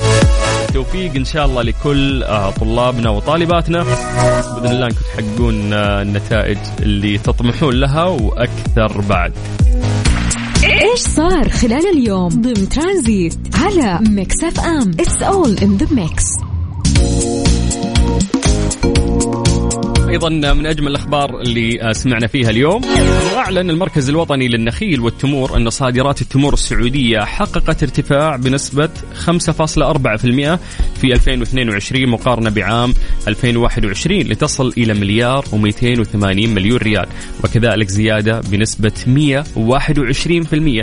التوفيق 0.68 1.16
إن 1.16 1.26
شاء 1.26 1.46
الله 1.46 1.62
لكل 1.62 2.24
آه، 2.24 2.50
طلابنا 2.52 3.10
وطالباتنا. 3.10 3.84
بإذن 3.84 4.72
الله 4.72 4.86
أنكم 4.86 5.00
تحققون 5.02 5.74
آه، 5.74 6.02
النتائج 6.02 6.58
اللي 6.80 7.18
تطمحون 7.18 7.74
لها 7.74 8.04
وأكثر 8.04 9.02
بعد. 9.02 9.34
إيش 10.64 11.00
صار 11.00 11.50
خلال 11.50 11.88
اليوم؟ 11.94 12.30
ضمن 12.30 12.70
ترانزيت 12.70 13.38
على 13.54 14.00
ميكس 14.10 14.44
أف 14.44 14.60
أم. 14.60 14.92
It's 15.00 15.22
all 15.22 15.58
in 15.58 15.78
the 15.78 15.88
mix 15.92 16.26
أيضا 20.18 20.54
من 20.54 20.66
أجمل 20.66 20.88
الأخبار 20.88 21.42
اللي 21.42 21.82
آه، 21.82 21.92
سمعنا 21.92 22.28
فيها 22.28 22.50
اليوم. 22.50 22.82
أعلن 23.36 23.70
المركز 23.70 24.10
الوطني 24.10 24.48
للنخيل 24.48 25.00
والتمور 25.00 25.58
أن 25.58 25.70
صادرات 25.70 26.22
التمور 26.22 26.54
السعودية 26.54 27.20
حققت 27.20 27.84
ارتفاع 27.84 28.36
بنسبة 28.36 28.90
5.4% 29.26 30.60
في 31.02 31.14
2022 31.14 32.10
مقارنة 32.10 32.50
بعام 32.50 32.94
2021 33.28 34.20
لتصل 34.20 34.74
إلى 34.78 34.94
مليار 34.94 35.46
و280 35.46 36.24
مليون 36.26 36.78
ريال 36.78 37.08
وكذلك 37.44 37.88
زيادة 37.88 38.42
بنسبة 38.52 38.92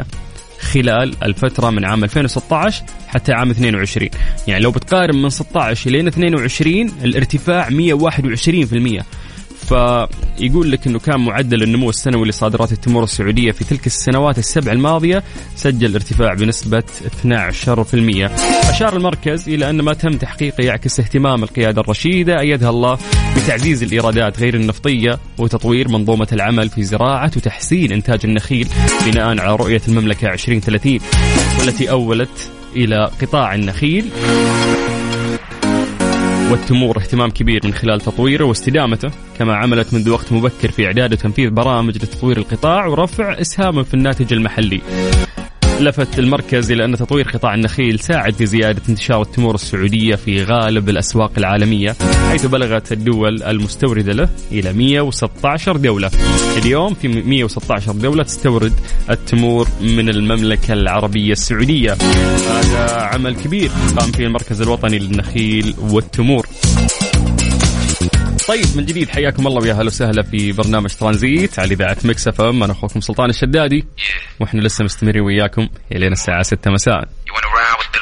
121% 0.03 0.05
خلال 0.61 1.15
الفترة 1.23 1.71
من 1.71 1.85
عام 1.85 2.05
2016 2.05 2.85
حتى 3.09 3.33
عام 3.33 3.51
22 3.51 4.09
يعني 4.49 4.65
لو 4.65 4.71
بتقارن 4.71 5.23
من 5.23 5.31
16 5.31 5.91
إلى 5.91 6.09
22 6.09 6.93
الارتفاع 7.05 7.69
121% 7.71 9.05
فيقول 9.65 10.71
لك 10.73 10.87
إنه 10.87 10.99
كان 10.99 11.21
معدل 11.21 11.63
النمو 11.63 11.91
السنوي 11.91 12.29
لصادرات 12.29 12.73
التمور 12.73 13.05
السعودية 13.05 13.53
في 13.53 13.65
تلك 13.65 13.87
السنوات 13.87 14.39
السبع 14.39 14.73
الماضية 14.73 15.23
سجل 15.57 15.95
ارتفاع 15.95 16.35
بنسبة 16.35 16.83
12%. 17.25 17.25
أشار 18.71 18.97
المركز 18.97 19.49
إلى 19.49 19.71
أن 19.71 19.81
ما 19.81 19.95
تم 19.95 20.11
تحقيقه 20.13 20.65
يعكس 20.65 21.01
اهتمام 21.01 21.43
القيادة 21.43 21.81
الرشيدة 21.81 22.41
أيدها 22.41 22.71
الله 22.71 22.99
بتعزيز 23.37 23.83
الإيرادات 23.83 24.41
غير 24.41 24.55
النفطية 24.55 25.19
وتطوير 25.39 25.89
منظومة 25.89 26.29
العمل 26.33 26.69
في 26.69 26.83
زراعة 26.83 27.31
وتحسين 27.37 27.93
إنتاج 27.93 28.21
النخيل 28.25 28.69
بناء 29.07 29.41
على 29.41 29.57
رؤية 29.57 29.83
المملكة 29.89 30.33
2030 30.33 30.99
والتي 31.61 31.91
أولت 31.91 32.51
إلى 32.77 33.11
قطاع 33.23 33.55
النخيل 33.55 34.11
والتمور 36.51 36.99
اهتمام 36.99 37.31
كبير 37.31 37.61
من 37.65 37.73
خلال 37.73 38.01
تطويره 38.01 38.45
واستدامته 38.45 39.11
كما 39.39 39.57
عملت 39.57 39.95
منذ 39.95 40.11
وقت 40.11 40.33
مبكر 40.33 40.71
في 40.71 40.87
إعداد 40.87 41.13
وتنفيذ 41.13 41.51
برامج 41.51 41.97
لتطوير 41.97 42.37
القطاع 42.37 42.87
ورفع 42.87 43.41
إسهامه 43.41 43.83
في 43.83 43.95
الناتج 43.95 44.33
المحلي. 44.33 44.81
لفت 45.81 46.19
المركز 46.19 46.73
إلى 46.73 46.85
أن 46.85 46.97
تطوير 46.97 47.29
قطاع 47.29 47.55
النخيل 47.55 48.01
ساعد 48.01 48.35
في 48.35 48.47
زيادة 48.47 48.83
انتشار 48.89 49.23
التمور 49.23 49.55
السعودية 49.55 50.15
في 50.15 50.45
غالب 50.45 50.89
الأسواق 50.89 51.33
العالمية 51.39 51.97
حيث 52.31 52.47
بلغت 52.47 52.93
الدول 52.93 53.43
المستوردة 53.43 54.13
له 54.13 54.29
إلى 54.53 54.73
116 54.73 55.77
دولة. 55.77 56.11
اليوم 56.57 56.95
في 56.95 57.09
116 57.09 57.93
دولة 57.93 58.23
تستورد 58.23 58.73
التمور 59.11 59.69
من 59.81 60.09
المملكة 60.09 60.73
العربية 60.73 61.33
السعودية. 61.33 61.93
هذا 61.93 63.01
عمل 63.01 63.37
كبير 63.37 63.71
قام 63.99 64.13
فيه 64.13 64.27
المركز 64.27 64.61
الوطني 64.63 64.99
للنخيل 64.99 65.75
والتمور. 65.81 66.47
طيب 68.49 68.67
من 68.77 68.85
جديد 68.85 69.09
حياكم 69.09 69.47
الله 69.47 69.63
ويا 69.63 69.73
أهلا 69.73 69.87
وسهلا 69.87 70.23
في 70.23 70.53
برنامج 70.53 70.91
ترانزيت 70.91 71.59
على 71.59 71.75
إذاعة 71.75 71.97
مكس 72.05 72.29
إف 72.29 72.41
إم. 72.41 72.63
أنا 72.63 72.73
أخوكم 72.73 73.01
سلطان 73.01 73.31
الشدادي. 73.31 73.85
وإحنا 74.41 74.61
لسه 74.61 74.85
مستمرين 74.85 75.23
وياكم 75.23 75.69
الين 75.93 76.13
الساعة 76.13 76.43
6 76.43 76.71
مساء. 76.71 77.01
You 77.03 77.33
wanna 77.35 77.47
ride 77.47 77.79
with? 77.79 77.95